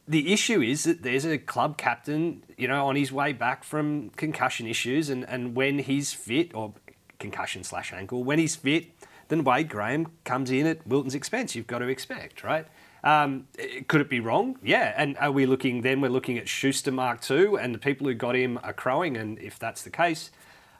the 0.07 0.31
issue 0.31 0.61
is 0.61 0.83
that 0.83 1.01
there's 1.03 1.25
a 1.25 1.37
club 1.37 1.77
captain, 1.77 2.43
you 2.57 2.67
know, 2.67 2.87
on 2.87 2.95
his 2.95 3.11
way 3.11 3.33
back 3.33 3.63
from 3.63 4.09
concussion 4.11 4.67
issues, 4.67 5.09
and, 5.09 5.27
and 5.27 5.55
when 5.55 5.79
he's 5.79 6.13
fit, 6.13 6.53
or 6.53 6.73
concussion 7.19 7.63
slash 7.63 7.91
ankle, 7.91 8.23
when 8.23 8.39
he's 8.39 8.55
fit, 8.55 8.87
then 9.29 9.43
Wade 9.43 9.69
Graham 9.69 10.07
comes 10.23 10.51
in 10.51 10.67
at 10.67 10.85
Wilton's 10.85 11.15
expense. 11.15 11.55
You've 11.55 11.67
got 11.67 11.79
to 11.79 11.87
expect, 11.87 12.43
right? 12.43 12.67
Um, 13.03 13.47
could 13.87 14.01
it 14.01 14.09
be 14.09 14.19
wrong? 14.19 14.57
Yeah. 14.63 14.93
And 14.97 15.17
are 15.17 15.31
we 15.31 15.45
looking 15.45 15.81
then? 15.81 16.01
We're 16.01 16.09
looking 16.09 16.37
at 16.37 16.47
Schuster 16.47 16.91
Mark 16.91 17.29
II, 17.29 17.55
and 17.59 17.73
the 17.73 17.79
people 17.79 18.07
who 18.07 18.13
got 18.13 18.35
him 18.35 18.59
are 18.63 18.73
crowing. 18.73 19.15
And 19.17 19.39
if 19.39 19.59
that's 19.59 19.83
the 19.83 19.91
case, 19.91 20.31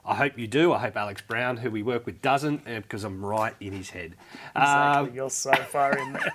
I 0.06 0.14
hope 0.14 0.38
you 0.38 0.46
do. 0.46 0.72
I 0.72 0.78
hope 0.78 0.96
Alex 0.96 1.20
Brown, 1.22 1.56
who 1.56 1.70
we 1.70 1.82
work 1.82 2.06
with, 2.06 2.22
doesn't, 2.22 2.64
because 2.64 3.04
I'm 3.04 3.24
right 3.24 3.54
in 3.60 3.72
his 3.72 3.90
head. 3.90 4.14
Exactly. 4.54 5.08
Um, 5.10 5.14
You're 5.14 5.30
so 5.30 5.52
far 5.54 5.98
in 5.98 6.12
there. 6.12 6.32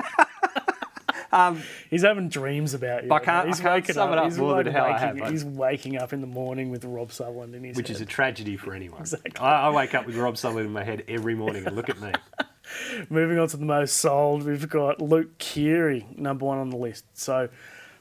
he's 1.90 2.04
having 2.04 2.28
dreams 2.30 2.74
about 2.74 3.06
you. 3.06 3.12
I 3.14 3.20
can't- 3.20 3.48
He's 3.48 3.60
I 3.60 3.64
can't 3.64 3.76
waking 3.76 3.96
sum 3.96 4.12
it 4.12 4.18
up 4.18 4.26
he's 4.26 4.38
more 4.38 4.64
than 4.64 4.74
how 4.74 4.86
I 4.86 4.98
have, 4.98 5.18
He's 5.30 5.46
waking 5.46 5.98
up 5.98 6.12
in 6.14 6.22
the 6.22 6.28
morning 6.28 6.70
with 6.70 6.84
Rob 6.84 7.12
Sutherland 7.12 7.56
in 7.56 7.64
his 7.64 7.76
head. 7.76 7.78
which 7.78 7.88
head. 7.88 7.96
is 7.96 8.02
a 8.02 8.06
tragedy 8.06 8.58
for 8.58 8.74
anyone. 8.74 9.00
Exactly. 9.02 9.32
I, 9.40 9.68
I 9.68 9.70
wake 9.70 9.96
up 9.96 10.06
with 10.06 10.16
Rob 10.18 10.38
Sutherland 10.38 10.68
in 10.68 10.74
my 10.74 10.84
head 10.84 11.04
every 11.08 11.36
morning 11.36 11.66
and 11.66 11.76
look 11.76 11.90
at 11.90 12.00
me. 12.02 12.12
Moving 13.10 13.40
on 13.40 13.48
to 13.50 13.58
the 13.58 13.66
most 13.66 13.98
sold, 13.98 14.44
we've 14.44 14.68
got 14.70 15.02
Luke 15.02 15.38
Keary, 15.38 16.06
number 16.16 16.46
one 16.46 16.58
on 16.58 16.70
the 16.70 16.78
list. 16.78 17.06
So, 17.14 17.50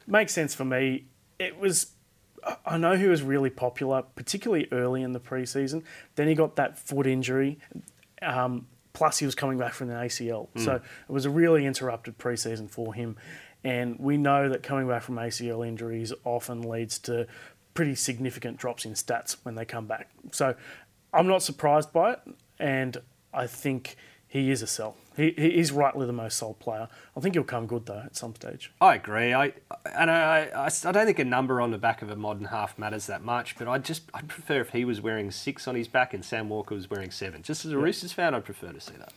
makes 0.06 0.32
sense 0.32 0.54
for 0.54 0.64
me. 0.64 1.06
It 1.38 1.58
was, 1.58 1.92
I 2.64 2.78
know 2.78 2.96
he 2.96 3.06
was 3.06 3.22
really 3.22 3.50
popular, 3.50 4.02
particularly 4.14 4.68
early 4.72 5.02
in 5.02 5.12
the 5.12 5.20
preseason. 5.20 5.82
Then 6.14 6.28
he 6.28 6.34
got 6.34 6.56
that 6.56 6.78
foot 6.78 7.06
injury, 7.06 7.58
um, 8.22 8.66
plus 8.92 9.18
he 9.18 9.26
was 9.26 9.34
coming 9.34 9.58
back 9.58 9.74
from 9.74 9.88
the 9.88 9.94
ACL. 9.94 10.48
So 10.56 10.74
it 10.76 11.12
was 11.12 11.24
a 11.26 11.30
really 11.30 11.66
interrupted 11.66 12.18
preseason 12.18 12.70
for 12.70 12.94
him. 12.94 13.16
And 13.62 13.98
we 13.98 14.16
know 14.16 14.48
that 14.48 14.62
coming 14.62 14.88
back 14.88 15.02
from 15.02 15.16
ACL 15.16 15.66
injuries 15.66 16.12
often 16.24 16.62
leads 16.62 16.98
to 17.00 17.26
pretty 17.74 17.94
significant 17.94 18.56
drops 18.56 18.84
in 18.84 18.92
stats 18.92 19.36
when 19.42 19.54
they 19.54 19.64
come 19.64 19.86
back. 19.86 20.08
So 20.32 20.54
I'm 21.12 21.26
not 21.26 21.42
surprised 21.42 21.92
by 21.92 22.12
it, 22.12 22.20
and 22.58 22.96
I 23.32 23.46
think 23.46 23.96
he 24.26 24.50
is 24.50 24.62
a 24.62 24.66
sell. 24.66 24.96
He, 25.16 25.34
he 25.36 25.58
is 25.58 25.72
rightly 25.72 26.06
the 26.06 26.12
most 26.12 26.38
sold 26.38 26.58
player. 26.60 26.88
I 27.16 27.20
think 27.20 27.34
he'll 27.34 27.44
come 27.44 27.66
good 27.66 27.86
though 27.86 28.02
at 28.06 28.16
some 28.16 28.34
stage. 28.34 28.72
I 28.80 28.94
agree. 28.94 29.34
I 29.34 29.52
and 29.94 30.10
I, 30.10 30.50
I, 30.54 30.66
I 30.66 30.92
don't 30.92 31.06
think 31.06 31.18
a 31.18 31.24
number 31.24 31.60
on 31.60 31.72
the 31.72 31.78
back 31.78 32.00
of 32.02 32.10
a 32.10 32.16
modern 32.16 32.46
half 32.46 32.78
matters 32.78 33.06
that 33.06 33.22
much. 33.22 33.56
But 33.58 33.68
I 33.68 33.78
just 33.78 34.04
I'd 34.14 34.28
prefer 34.28 34.60
if 34.60 34.70
he 34.70 34.84
was 34.84 35.00
wearing 35.00 35.30
six 35.30 35.66
on 35.66 35.74
his 35.74 35.88
back 35.88 36.14
and 36.14 36.24
Sam 36.24 36.48
Walker 36.48 36.74
was 36.74 36.88
wearing 36.88 37.10
seven. 37.10 37.42
Just 37.42 37.64
as 37.64 37.72
a 37.72 37.78
Roosters 37.78 38.12
fan, 38.12 38.34
I'd 38.34 38.44
prefer 38.44 38.72
to 38.72 38.80
see 38.80 38.94
that. 38.98 39.12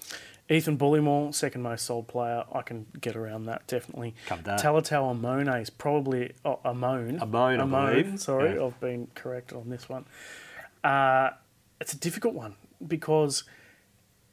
Ethan 0.49 0.77
Bullemor, 0.77 1.33
second 1.33 1.61
most 1.61 1.85
sold 1.85 2.07
player. 2.07 2.43
I 2.51 2.63
can 2.63 2.85
get 2.99 3.15
around 3.15 3.45
that 3.45 3.65
definitely. 3.67 4.13
Talatau 4.27 5.15
Amone 5.15 5.61
is 5.61 5.69
probably 5.69 6.33
oh, 6.43 6.59
Amone. 6.65 7.19
Amone, 7.19 7.61
I 7.61 7.93
believe. 7.93 8.19
Sorry, 8.19 8.55
Yeah. 8.55 8.65
I've 8.65 8.79
been 8.79 9.07
corrected 9.15 9.57
on 9.57 9.69
this 9.69 9.87
one. 9.87 10.05
Uh, 10.83 11.29
it's 11.79 11.93
a 11.93 11.97
difficult 11.97 12.33
one 12.33 12.55
because 12.85 13.43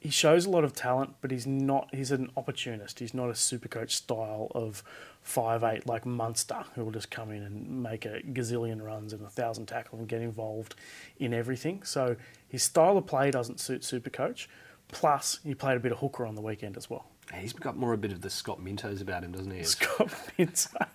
he 0.01 0.09
shows 0.09 0.47
a 0.47 0.49
lot 0.49 0.63
of 0.63 0.73
talent, 0.73 1.13
but 1.21 1.29
he's 1.29 1.45
not. 1.45 1.87
He's 1.93 2.09
an 2.09 2.31
opportunist. 2.35 2.97
He's 2.97 3.13
not 3.13 3.29
a 3.29 3.35
super 3.35 3.67
coach 3.67 3.95
style 3.95 4.51
of 4.55 4.83
five 5.21 5.63
eight 5.63 5.85
like 5.85 6.07
Munster, 6.07 6.63
who 6.73 6.83
will 6.83 6.91
just 6.91 7.11
come 7.11 7.29
in 7.31 7.43
and 7.43 7.83
make 7.83 8.05
a 8.05 8.19
gazillion 8.33 8.81
runs 8.81 9.13
and 9.13 9.21
a 9.23 9.29
thousand 9.29 9.67
tackle 9.67 9.99
and 9.99 10.07
get 10.07 10.23
involved 10.23 10.73
in 11.19 11.35
everything. 11.35 11.83
So 11.83 12.15
his 12.49 12.63
style 12.63 12.97
of 12.97 13.05
play 13.05 13.29
doesn't 13.29 13.59
suit 13.59 13.83
super 13.83 14.09
coach. 14.09 14.49
Plus, 14.87 15.39
he 15.43 15.53
played 15.53 15.77
a 15.77 15.79
bit 15.79 15.91
of 15.91 15.99
hooker 15.99 16.25
on 16.25 16.33
the 16.33 16.41
weekend 16.41 16.77
as 16.77 16.89
well. 16.89 17.05
He's 17.31 17.53
got 17.53 17.77
more 17.77 17.93
a 17.93 17.97
bit 17.97 18.11
of 18.11 18.21
the 18.21 18.29
Scott 18.31 18.59
Mintos 18.59 19.01
about 19.01 19.23
him, 19.23 19.33
doesn't 19.33 19.51
he? 19.51 19.63
Scott 19.65 20.11
Pinto. 20.35 20.69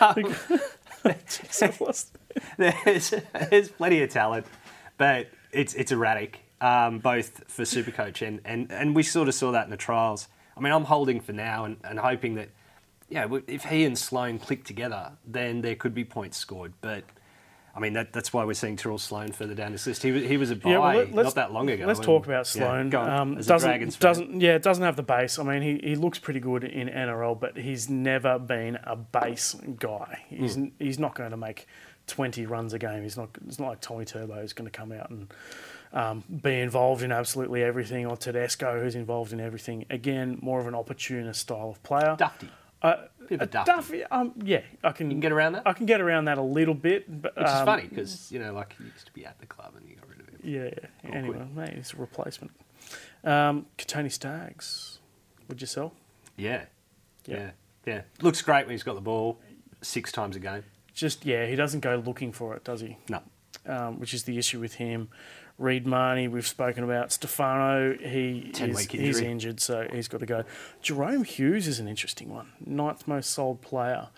Um, 0.00 0.36
there's, 2.58 3.14
there's 3.50 3.68
plenty 3.70 4.02
of 4.02 4.10
talent, 4.10 4.46
but 4.98 5.28
it's 5.50 5.74
it's 5.74 5.90
erratic, 5.90 6.43
um, 6.64 6.98
both 6.98 7.42
for 7.48 7.62
Supercoach 7.64 8.26
and, 8.26 8.40
and, 8.44 8.72
and 8.72 8.96
we 8.96 9.02
sort 9.02 9.28
of 9.28 9.34
saw 9.34 9.52
that 9.52 9.64
in 9.64 9.70
the 9.70 9.76
trials. 9.76 10.28
I 10.56 10.60
mean, 10.60 10.72
I'm 10.72 10.84
holding 10.84 11.20
for 11.20 11.32
now 11.32 11.64
and, 11.66 11.76
and 11.84 11.98
hoping 11.98 12.36
that, 12.36 12.48
yeah, 13.08 13.26
if 13.46 13.64
he 13.64 13.84
and 13.84 13.98
Sloan 13.98 14.38
click 14.38 14.64
together, 14.64 15.12
then 15.26 15.60
there 15.60 15.74
could 15.74 15.94
be 15.94 16.04
points 16.04 16.38
scored. 16.38 16.72
But 16.80 17.04
I 17.76 17.80
mean, 17.80 17.92
that, 17.94 18.12
that's 18.12 18.32
why 18.32 18.44
we're 18.44 18.54
seeing 18.54 18.76
Tyrell 18.76 18.98
Sloan 18.98 19.32
further 19.32 19.54
down 19.54 19.72
this 19.72 19.86
list. 19.86 20.02
He 20.02 20.12
was, 20.12 20.22
he 20.22 20.36
was 20.36 20.50
a 20.52 20.56
buy 20.56 20.70
Yeah, 20.70 20.78
well, 20.78 21.24
not 21.24 21.34
that 21.34 21.52
long 21.52 21.68
ago. 21.68 21.84
Let's 21.86 21.98
and- 21.98 22.06
talk 22.06 22.24
about 22.24 22.46
yeah, 22.54 22.62
Sloan. 22.64 22.88
go 22.88 23.00
on, 23.00 23.10
um, 23.10 23.38
as 23.38 23.46
doesn't 23.46 23.98
doesn't 23.98 24.40
yeah 24.40 24.58
doesn't 24.58 24.84
have 24.84 24.96
the 24.96 25.02
base. 25.02 25.38
I 25.38 25.42
mean, 25.42 25.60
he, 25.60 25.80
he 25.90 25.96
looks 25.96 26.18
pretty 26.18 26.40
good 26.40 26.64
in 26.64 26.88
NRL, 26.88 27.38
but 27.38 27.56
he's 27.58 27.90
never 27.90 28.38
been 28.38 28.78
a 28.84 28.96
base 28.96 29.54
guy. 29.78 30.22
He's 30.28 30.54
Hmm. 30.54 30.66
he's 30.78 30.98
not 30.98 31.14
going 31.14 31.32
to 31.32 31.36
make 31.36 31.66
twenty 32.06 32.46
runs 32.46 32.72
a 32.72 32.78
game. 32.78 33.02
He's 33.02 33.16
not. 33.16 33.30
It's 33.46 33.58
not 33.58 33.68
like 33.70 33.80
Tommy 33.80 34.04
Turbo 34.04 34.36
is 34.36 34.52
going 34.52 34.70
to 34.70 34.76
come 34.76 34.92
out 34.92 35.10
and 35.10 35.32
um, 35.94 36.22
be 36.42 36.60
involved 36.60 37.02
in 37.02 37.10
absolutely 37.12 37.62
everything, 37.62 38.04
or 38.04 38.16
Tedesco 38.16 38.80
who's 38.82 38.94
involved 38.94 39.32
in 39.32 39.40
everything. 39.40 39.86
Again, 39.88 40.38
more 40.42 40.60
of 40.60 40.66
an 40.66 40.74
opportunist 40.74 41.40
style 41.40 41.70
of 41.70 41.82
player. 41.82 42.16
Dufty. 42.18 42.48
Uh, 42.82 43.06
Bit 43.28 43.40
of 43.40 43.40
a 43.40 43.44
a 43.44 43.46
Duffy. 43.46 43.70
Duffy, 43.72 44.04
um, 44.04 44.32
yeah, 44.44 44.60
I 44.82 44.92
can, 44.92 45.06
You 45.06 45.14
can 45.14 45.20
get 45.20 45.32
around 45.32 45.52
that? 45.54 45.62
I 45.64 45.72
can 45.72 45.86
get 45.86 46.02
around 46.02 46.26
that 46.26 46.36
a 46.36 46.42
little 46.42 46.74
bit, 46.74 47.22
but 47.22 47.34
Which 47.34 47.46
is 47.46 47.52
um, 47.52 47.64
funny 47.64 47.86
because, 47.88 48.30
you 48.30 48.38
know, 48.38 48.52
like 48.52 48.74
he 48.76 48.84
used 48.84 49.06
to 49.06 49.12
be 49.14 49.24
at 49.24 49.38
the 49.40 49.46
club 49.46 49.72
and 49.78 49.88
you 49.88 49.96
got 49.96 50.08
rid 50.10 50.20
of 50.20 50.28
him. 50.28 50.38
Yeah. 50.42 50.70
Awkward. 51.08 51.14
Anyway, 51.16 51.46
mate, 51.54 51.72
it's 51.76 51.94
a 51.94 51.96
replacement. 51.96 52.52
Um, 53.22 53.64
Kotoni 53.78 54.12
Staggs, 54.12 54.98
would 55.48 55.62
you 55.62 55.66
sell? 55.66 55.94
Yeah. 56.36 56.64
Yeah. 57.24 57.36
Yeah. 57.36 57.50
Yeah. 57.86 58.00
Looks 58.20 58.42
great 58.42 58.66
when 58.66 58.72
he's 58.72 58.82
got 58.82 58.96
the 58.96 59.00
ball 59.00 59.38
six 59.80 60.12
times 60.12 60.36
a 60.36 60.40
game. 60.40 60.64
Just 60.92 61.24
yeah, 61.24 61.46
he 61.46 61.56
doesn't 61.56 61.80
go 61.80 62.02
looking 62.04 62.32
for 62.32 62.54
it, 62.54 62.64
does 62.64 62.82
he? 62.82 62.98
No. 63.08 63.22
Um, 63.66 63.98
which 63.98 64.12
is 64.12 64.24
the 64.24 64.36
issue 64.36 64.60
with 64.60 64.74
him. 64.74 65.08
Reed 65.58 65.86
Mahoney, 65.86 66.26
we've 66.28 66.46
spoken 66.46 66.82
about. 66.82 67.12
Stefano, 67.12 67.96
he 67.96 68.50
is, 68.58 68.78
he's 68.90 69.20
injured, 69.20 69.60
so 69.60 69.86
he's 69.92 70.08
got 70.08 70.18
to 70.20 70.26
go. 70.26 70.44
Jahrome 70.82 71.24
Hughes 71.24 71.68
is 71.68 71.78
an 71.78 71.86
interesting 71.88 72.28
one. 72.30 72.48
Ninth 72.64 73.06
most 73.06 73.30
sold 73.30 73.60
player 73.62 74.08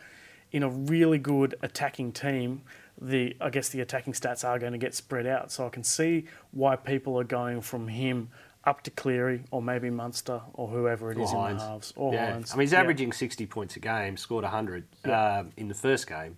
in 0.53 0.63
a 0.63 0.69
really 0.69 1.19
good 1.19 1.55
attacking 1.63 2.13
team. 2.13 2.63
The 2.99 3.37
I 3.43 3.51
guess 3.51 3.69
the 3.69 3.83
attacking 3.83 4.15
stats 4.15 4.43
are 4.49 4.59
going 4.59 4.73
to 4.73 4.79
get 4.79 4.95
spread 4.95 5.27
out, 5.27 5.53
so 5.53 5.67
I 5.67 5.69
can 5.69 5.85
see 5.85 6.25
why 6.53 6.77
people 6.77 7.21
are 7.21 7.25
going 7.25 7.61
from 7.61 7.89
him 7.89 8.31
up 8.65 8.83
to 8.83 8.91
Cleary 8.91 9.45
or 9.51 9.61
maybe 9.61 9.91
Munster 9.91 10.41
or 10.55 10.67
whoever 10.69 11.13
it 11.13 11.19
Or 11.19 11.23
is 11.23 11.31
in 11.33 11.37
the 11.39 11.63
halves 11.63 11.93
or 11.97 12.15
yeah. 12.15 12.33
Hynes. 12.33 12.53
I 12.53 12.57
mean, 12.57 12.63
he's 12.63 12.73
Yeah. 12.73 12.81
averaging 12.81 13.13
60 13.13 13.47
points 13.47 13.77
a 13.77 13.81
game, 13.81 14.17
scored 14.17 14.43
100 14.45 14.87
Yeah. 15.07 15.39
um, 15.41 15.53
in 15.59 15.69
the 15.69 15.75
first 15.75 16.09
game. 16.09 16.37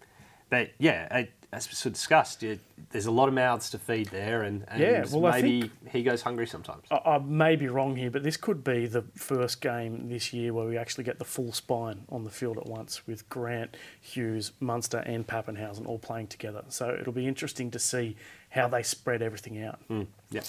But 0.51 0.71
yeah, 0.79 1.07
I- 1.11 1.29
as 1.51 1.67
we 1.67 1.73
sort 1.75 1.87
of 1.87 1.93
discussed, 1.95 2.43
it, 2.43 2.61
there's 2.91 3.07
a 3.07 3.11
lot 3.11 3.27
of 3.29 3.33
mouths 3.35 3.71
to 3.71 3.79
feed 3.79 4.09
there, 4.09 4.43
and, 4.43 4.65
and 4.69 4.81
Yeah, 4.81 5.05
well, 5.11 5.33
maybe 5.33 5.71
he 5.91 6.03
goes 6.03 6.21
hungry 6.21 6.47
sometimes. 6.47 6.85
I, 6.91 6.97
I 6.97 7.19
may 7.19 7.57
be 7.57 7.69
wrong 7.69 7.97
here, 7.97 8.11
but 8.11 8.23
this 8.23 8.37
could 8.37 8.63
be 8.63 8.87
the 8.87 9.03
first 9.15 9.63
game 9.63 10.11
this 10.11 10.33
year 10.35 10.53
where 10.53 10.67
we 10.67 10.77
actually 10.77 11.05
get 11.05 11.19
the 11.19 11.25
full 11.25 11.53
spine 11.53 12.03
on 12.11 12.25
the 12.25 12.31
field 12.31 12.59
at 12.59 12.67
once 12.67 13.07
with 13.07 13.27
Grant, 13.31 13.77
Hughes, 13.99 14.53
Munster, 14.61 14.99
and 14.99 15.27
Papenhuyzen 15.27 15.87
all 15.87 15.99
playing 15.99 16.27
together. 16.27 16.65
So 16.69 16.91
it'll 17.01 17.15
be 17.15 17.27
interesting 17.27 17.71
to 17.71 17.79
see 17.79 18.15
how 18.51 18.69
they 18.69 18.83
spread 18.83 19.23
everything 19.23 19.63
out. 19.63 19.79
Mm, 19.89 20.07
yeah. 20.31 20.43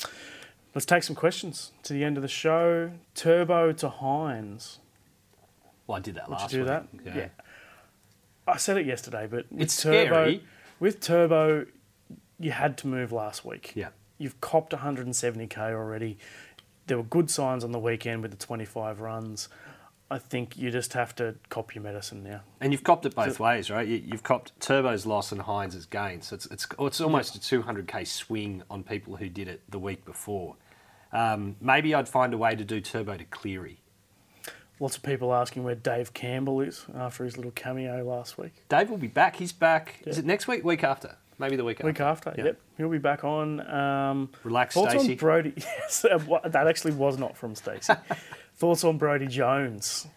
Let's 0.75 0.85
take 0.85 1.03
some 1.03 1.15
questions 1.15 1.71
to 1.83 1.93
the 1.93 2.03
end 2.03 2.17
of 2.17 2.23
the 2.23 2.27
show. 2.29 2.91
Turbo 3.15 3.71
to 3.71 3.89
Hynes. 3.89 4.79
Well, 5.87 5.97
I 5.97 6.01
did 6.01 6.15
that 6.15 6.27
Would 6.29 6.39
last 6.39 6.53
you 6.53 6.59
do 6.59 6.63
week. 6.65 7.03
that? 7.05 7.15
Yeah. 7.15 7.27
I 8.47 8.57
said 8.57 8.77
it 8.77 8.85
yesterday, 8.85 9.27
but 9.29 9.51
with 9.51 9.61
It's 9.61 9.81
Turbo, 9.81 10.05
scary. 10.05 10.43
With 10.79 11.01
Turbo, 11.01 11.65
you 12.39 12.51
had 12.51 12.77
to 12.79 12.87
move 12.87 13.11
last 13.11 13.43
week. 13.43 13.73
Yeah. 13.75 13.89
You've 14.17 14.39
copped 14.41 14.73
170k 14.73 15.57
already. 15.57 16.17
There 16.87 16.97
were 16.97 17.03
good 17.03 17.29
signs 17.29 17.63
on 17.63 17.71
the 17.71 17.79
weekend 17.79 18.21
with 18.21 18.31
the 18.31 18.37
25 18.37 18.99
runs. 18.99 19.49
I 20.11 20.17
think 20.17 20.57
you 20.57 20.71
just 20.71 20.93
have 20.93 21.15
to 21.17 21.35
cop 21.49 21.75
your 21.75 21.83
medicine 21.83 22.23
now. 22.23 22.41
And 22.59 22.71
you've 22.71 22.83
copped 22.83 23.05
it 23.05 23.13
both 23.13 23.39
ways, 23.39 23.69
right? 23.69 23.87
You, 23.87 23.97
you've 24.03 24.23
copped 24.23 24.59
Turbo's 24.59 25.05
loss 25.05 25.31
and 25.31 25.41
Hynes' 25.41 25.87
gain. 25.87 26.21
So 26.21 26.35
it's, 26.35 26.47
it's, 26.47 26.67
it's 26.79 27.01
almost 27.01 27.35
a 27.35 27.39
200k 27.39 28.07
swing 28.07 28.63
on 28.69 28.83
people 28.83 29.17
who 29.17 29.29
did 29.29 29.47
it 29.47 29.61
the 29.69 29.77
week 29.77 30.05
before. 30.05 30.55
Um, 31.11 31.57
maybe 31.61 31.93
I'd 31.93 32.09
find 32.09 32.33
a 32.33 32.37
way 32.37 32.55
to 32.55 32.63
do 32.63 32.81
Turbo 32.81 33.17
to 33.17 33.25
Cleary. 33.25 33.81
Lots 34.79 34.95
of 34.95 35.03
people 35.03 35.33
asking 35.33 35.63
where 35.63 35.75
Dave 35.75 36.13
Campbell 36.13 36.61
is 36.61 36.85
after 36.95 37.25
his 37.25 37.35
little 37.35 37.51
cameo 37.51 38.03
last 38.03 38.37
week. 38.37 38.53
Dave 38.69 38.89
will 38.89 38.97
be 38.97 39.07
back. 39.07 39.35
He's 39.35 39.51
back. 39.51 39.95
Is 40.05 40.17
it 40.17 40.25
next 40.25 40.47
week? 40.47 40.63
Week 40.63 40.83
after? 40.83 41.15
Maybe 41.37 41.55
the 41.55 41.63
week 41.63 41.77
after. 41.77 41.87
Week 41.87 42.01
after, 42.01 42.33
Yeah. 42.37 42.43
yep, 42.45 42.59
he'll 42.77 42.89
be 42.89 42.97
back 42.97 43.23
on. 43.23 43.65
Um, 43.69 44.29
Relax, 44.43 44.75
on 44.75 45.15
Brody? 45.15 45.53
Yes, 45.57 46.01
that 46.01 46.67
actually 46.67 46.91
was 46.91 47.17
not 47.17 47.37
from 47.37 47.55
Stacey. 47.55 47.93
thoughts 48.55 48.83
on 48.83 48.97
Brodie 48.97 49.27
Jones? 49.27 50.07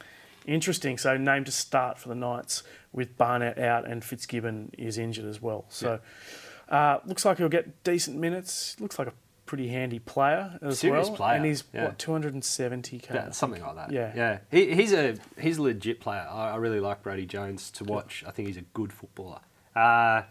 Interesting. 0.46 0.98
So 0.98 1.16
named 1.16 1.46
to 1.46 1.52
start 1.52 1.98
for 1.98 2.08
the 2.08 2.16
Knights 2.16 2.64
with 2.92 3.16
Barnett 3.16 3.58
out 3.58 3.88
and 3.88 4.02
Fitzgibbon 4.04 4.72
is 4.76 4.98
injured 4.98 5.26
as 5.26 5.40
well. 5.40 5.64
So 5.68 6.00
uh, 6.68 6.98
looks 7.06 7.24
like 7.24 7.38
he'll 7.38 7.48
get 7.48 7.84
decent 7.84 8.16
minutes. 8.18 8.76
Looks 8.80 8.98
like 8.98 9.06
a 9.06 9.12
pretty 9.46 9.68
handy 9.68 9.98
player 9.98 10.58
as 10.62 10.78
Serious 10.78 11.08
well. 11.08 11.16
player, 11.16 11.36
And 11.36 11.44
he's 11.44 11.64
yeah. 11.74 11.84
what 11.84 11.98
270k. 11.98 13.12
Yeah, 13.14 13.30
something 13.30 13.62
like 13.62 13.74
that. 13.76 13.92
Yeah. 13.92 14.12
yeah. 14.14 14.38
He, 14.50 14.74
he's 14.74 14.92
a 14.92 15.16
he's 15.40 15.58
a 15.58 15.62
legit 15.62 16.00
player. 16.00 16.26
I, 16.30 16.50
I 16.50 16.56
really 16.56 16.80
like 16.80 17.02
Brodie 17.02 17.26
Jones 17.26 17.70
to 17.72 17.84
watch. 17.84 18.24
I 18.26 18.30
think 18.30 18.48
he's 18.48 18.56
a 18.56 18.62
good 18.62 18.92
footballer. 18.92 19.40
Uh, 19.74 20.22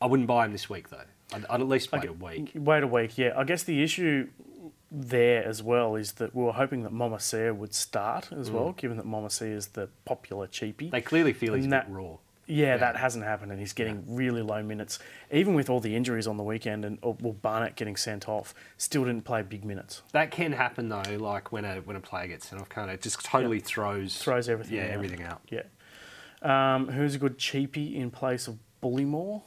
I 0.00 0.06
wouldn't 0.06 0.26
buy 0.28 0.44
him 0.44 0.52
this 0.52 0.68
week 0.70 0.90
though. 0.90 1.04
I'd, 1.32 1.44
I'd 1.46 1.60
at 1.60 1.68
least 1.68 1.90
wait 1.92 2.04
a 2.04 2.12
week. 2.12 2.52
Wait 2.54 2.82
a 2.82 2.86
week, 2.86 3.16
yeah. 3.18 3.32
I 3.36 3.44
guess 3.44 3.62
the 3.62 3.82
issue 3.82 4.28
there 4.90 5.44
as 5.44 5.62
well 5.62 5.96
is 5.96 6.12
that 6.12 6.34
we 6.34 6.44
were 6.44 6.52
hoping 6.52 6.82
that 6.84 6.92
Mama 6.92 7.18
would 7.54 7.74
start 7.74 8.30
as 8.32 8.50
well, 8.50 8.72
given 8.72 8.96
that 8.98 9.06
Mama 9.06 9.28
is 9.40 9.68
the 9.68 9.88
popular 10.04 10.46
cheapie. 10.46 10.88
Mm. 10.88 10.90
They 10.92 11.00
clearly 11.00 11.32
feel 11.32 11.54
he's 11.54 11.64
And 11.64 11.72
a 11.72 11.76
that- 11.78 11.88
bit 11.88 11.96
raw. 11.96 12.16
Yeah, 12.46 12.76
that 12.76 12.96
hasn't 12.96 13.24
happened, 13.24 13.52
and 13.52 13.58
he's 13.60 13.72
getting 13.72 14.04
really 14.06 14.42
low 14.42 14.62
minutes. 14.62 14.98
Even 15.32 15.54
with 15.54 15.70
all 15.70 15.80
the 15.80 15.96
injuries 15.96 16.26
on 16.26 16.36
the 16.36 16.42
weekend, 16.42 16.84
and 16.84 16.98
or, 17.00 17.16
well, 17.20 17.32
Barnett 17.32 17.74
getting 17.76 17.96
sent 17.96 18.28
off, 18.28 18.54
still 18.76 19.04
didn't 19.04 19.24
play 19.24 19.40
big 19.42 19.64
minutes. 19.64 20.02
That 20.12 20.30
can 20.30 20.52
happen 20.52 20.88
though, 20.88 21.16
like 21.18 21.52
when 21.52 21.64
a 21.64 21.76
when 21.76 21.96
a 21.96 22.00
player 22.00 22.26
gets 22.28 22.48
sent 22.48 22.60
off, 22.60 22.68
can't 22.68 22.90
it? 22.90 23.00
Just 23.00 23.24
totally 23.24 23.60
throws 23.60 24.18
Throws 24.22 24.48
everything 24.48 24.76
Yeah, 24.76 24.84
out. 24.84 24.90
everything 24.90 25.22
out. 25.22 25.40
Yeah. 25.50 25.62
Um, 26.42 26.88
who's 26.88 27.14
a 27.14 27.18
good 27.18 27.38
cheapie 27.38 27.94
in 27.94 28.10
place 28.10 28.46
of 28.48 28.58
Bullemor? 28.82 29.42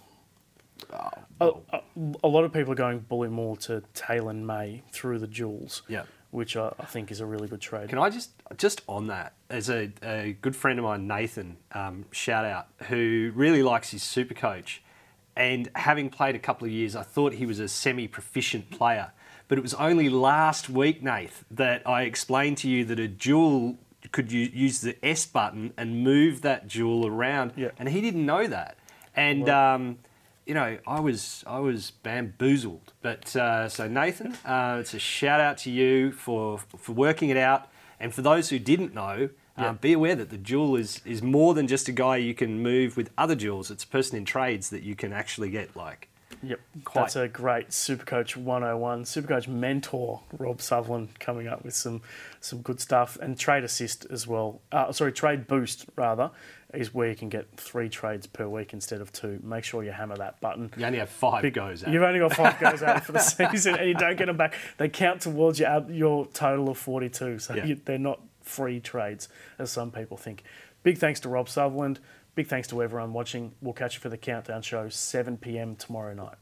Oh, 0.92 1.10
A, 1.40 1.48
a, 1.76 1.82
a 2.24 2.28
lot 2.28 2.44
of 2.44 2.54
people 2.54 2.72
are 2.72 2.76
going 2.76 3.02
Bullemor 3.02 3.60
to 3.66 3.84
Taylor 3.94 4.34
May 4.34 4.84
through 4.92 5.20
the 5.20 5.28
jewels. 5.28 5.84
Yeah. 5.88 6.04
Which 6.32 6.58
I, 6.58 6.74
I 6.80 6.86
think 6.86 7.10
is 7.12 7.22
a 7.22 7.26
really 7.26 7.48
good 7.48 7.62
trade. 7.62 7.90
Can 7.90 8.00
I 8.00 8.10
just 8.10 8.32
just 8.58 8.82
on 8.88 9.08
that? 9.08 9.34
As 9.50 9.70
a, 9.70 9.92
a 10.04 10.36
good 10.42 10.56
friend 10.56 10.78
of 10.78 10.84
mine, 10.84 11.08
Nathan, 11.08 11.58
um, 11.72 12.06
shout 12.12 12.44
out, 12.44 12.68
who 12.90 13.32
really 13.34 13.64
likes 13.64 13.92
his 13.92 14.04
super 14.04 14.34
coach, 14.34 14.82
and 15.38 15.70
having 15.76 16.10
played 16.10 16.36
a 16.36 16.40
couple 16.40 16.66
of 16.68 16.72
years, 16.74 16.96
I 16.96 17.04
thought 17.04 17.34
he 17.34 17.46
was 17.46 17.60
a 17.60 17.68
semi-proficient 17.68 18.70
player. 18.72 19.12
But 19.48 19.58
it 19.58 19.62
was 19.62 19.74
only 19.76 20.10
last 20.10 20.70
week, 20.70 21.02
Nath, 21.02 21.46
that 21.50 21.88
I 21.88 22.02
explained 22.04 22.58
to 22.58 22.70
you 22.70 22.84
that 22.86 23.00
a 23.00 23.08
jewel 23.08 23.78
could 24.12 24.30
use 24.32 24.82
the 24.82 24.98
S 25.06 25.26
button 25.26 25.74
and 25.78 26.04
move 26.04 26.42
that 26.42 26.68
jewel 26.68 27.08
around, 27.08 27.54
Yeah. 27.56 27.72
and 27.80 27.88
he 27.88 28.02
didn't 28.02 28.26
know 28.26 28.48
that. 28.48 28.78
And 29.16 29.48
um, 29.48 30.00
you 30.48 30.54
know, 30.54 30.78
I 30.88 31.00
was 31.00 31.44
I 31.46 31.60
was 31.60 31.92
bamboozled. 31.92 32.94
But 33.02 33.36
uh, 33.36 33.70
so 33.70 33.88
Nathan, 33.88 34.34
uh, 34.46 34.78
it's 34.80 34.94
a 34.94 35.00
shout 35.00 35.40
out 35.40 35.58
to 35.60 35.72
you 35.72 36.12
for 36.12 36.60
for 36.60 36.94
working 36.94 37.30
it 37.30 37.38
out, 37.38 37.68
and 38.00 38.14
for 38.14 38.22
those 38.22 38.50
who 38.50 38.60
didn't 38.60 38.94
know. 38.94 39.30
Yeah. 39.60 39.70
Um, 39.70 39.78
be 39.78 39.94
aware 39.94 40.14
that 40.14 40.30
the 40.30 40.38
jewel 40.38 40.76
is, 40.76 41.02
is 41.04 41.24
more 41.24 41.56
than 41.56 41.66
just 41.66 41.88
a 41.88 41.92
guy 41.92 42.18
you 42.18 42.36
can 42.36 42.62
move 42.62 42.96
with 42.96 43.10
other 43.18 43.34
jewels. 43.34 43.72
It's 43.72 43.84
a 43.84 43.88
person 43.88 44.16
in 44.16 44.24
trades 44.24 44.70
that 44.70 44.84
you 44.84 44.96
can 44.96 45.12
actually 45.12 45.50
get 45.50 45.76
like 45.76 46.10
Yep, 46.44 46.60
Quite. 46.86 47.02
that's 47.02 47.16
a 47.16 47.28
great 47.28 47.70
Supercoach 47.70 48.36
101. 48.36 49.04
Supercoach 49.06 49.48
mentor 49.48 50.22
Rob 50.38 50.62
Sutherland 50.62 51.20
coming 51.20 51.48
up 51.48 51.64
with 51.64 51.74
some 51.74 52.02
some 52.40 52.62
good 52.62 52.80
stuff 52.80 53.18
and 53.20 53.38
trade 53.38 53.64
assist 53.64 54.06
as 54.12 54.28
well. 54.28 54.62
Uh, 54.72 54.92
sorry, 54.92 55.12
trade 55.12 55.48
boost 55.48 55.86
rather 55.96 56.30
is 56.74 56.94
where 56.94 57.08
you 57.10 57.16
can 57.16 57.30
get 57.30 57.48
three 57.56 57.88
trades 57.90 58.28
per 58.28 58.48
week 58.48 58.74
instead 58.74 59.00
of 59.02 59.12
two. 59.12 59.40
Make 59.44 59.64
sure 59.64 59.84
you 59.84 59.92
hammer 59.92 60.18
that 60.18 60.42
button. 60.42 60.72
you 60.78 60.86
only 60.86 61.00
have 61.00 61.10
five 61.10 61.42
Big- 61.42 61.54
goes 61.54 61.84
at. 61.84 61.90
You've 61.94 62.04
only 62.04 62.20
got 62.20 62.34
five 62.36 62.60
goes 62.60 62.84
out 62.84 63.06
for 63.06 63.14
the 63.14 63.20
season, 63.52 63.76
and 63.76 63.88
you 63.88 63.94
don't 63.96 64.18
get 64.18 64.26
them 64.26 64.38
back. 64.38 64.56
They 64.78 64.90
count 64.90 65.22
towards 65.22 65.60
your 65.60 65.86
your 65.90 66.26
total 66.28 66.70
of 66.70 66.78
forty-two, 66.78 67.40
so 67.40 67.56
Yeah. 67.56 67.66
you, 67.66 67.82
they're 67.86 67.98
not 67.98 68.20
free 68.42 68.80
trades 68.80 69.30
as 69.60 69.72
some 69.72 69.92
people 69.92 70.18
think. 70.18 70.44
Big 70.84 70.98
thanks 70.98 71.20
to 71.22 71.30
Rob 71.30 71.50
Sutherland. 71.50 72.00
Big 72.36 72.48
thanks 72.48 72.68
to 72.68 72.84
everyone 72.84 73.14
watching. 73.14 73.54
We'll 73.62 73.74
catch 73.74 73.96
you 73.96 74.00
for 74.02 74.10
the 74.10 74.18
countdown 74.18 74.62
show, 74.62 74.90
seven 74.90 75.38
pm 75.38 75.76
tomorrow 75.76 76.14
night. 76.14 76.36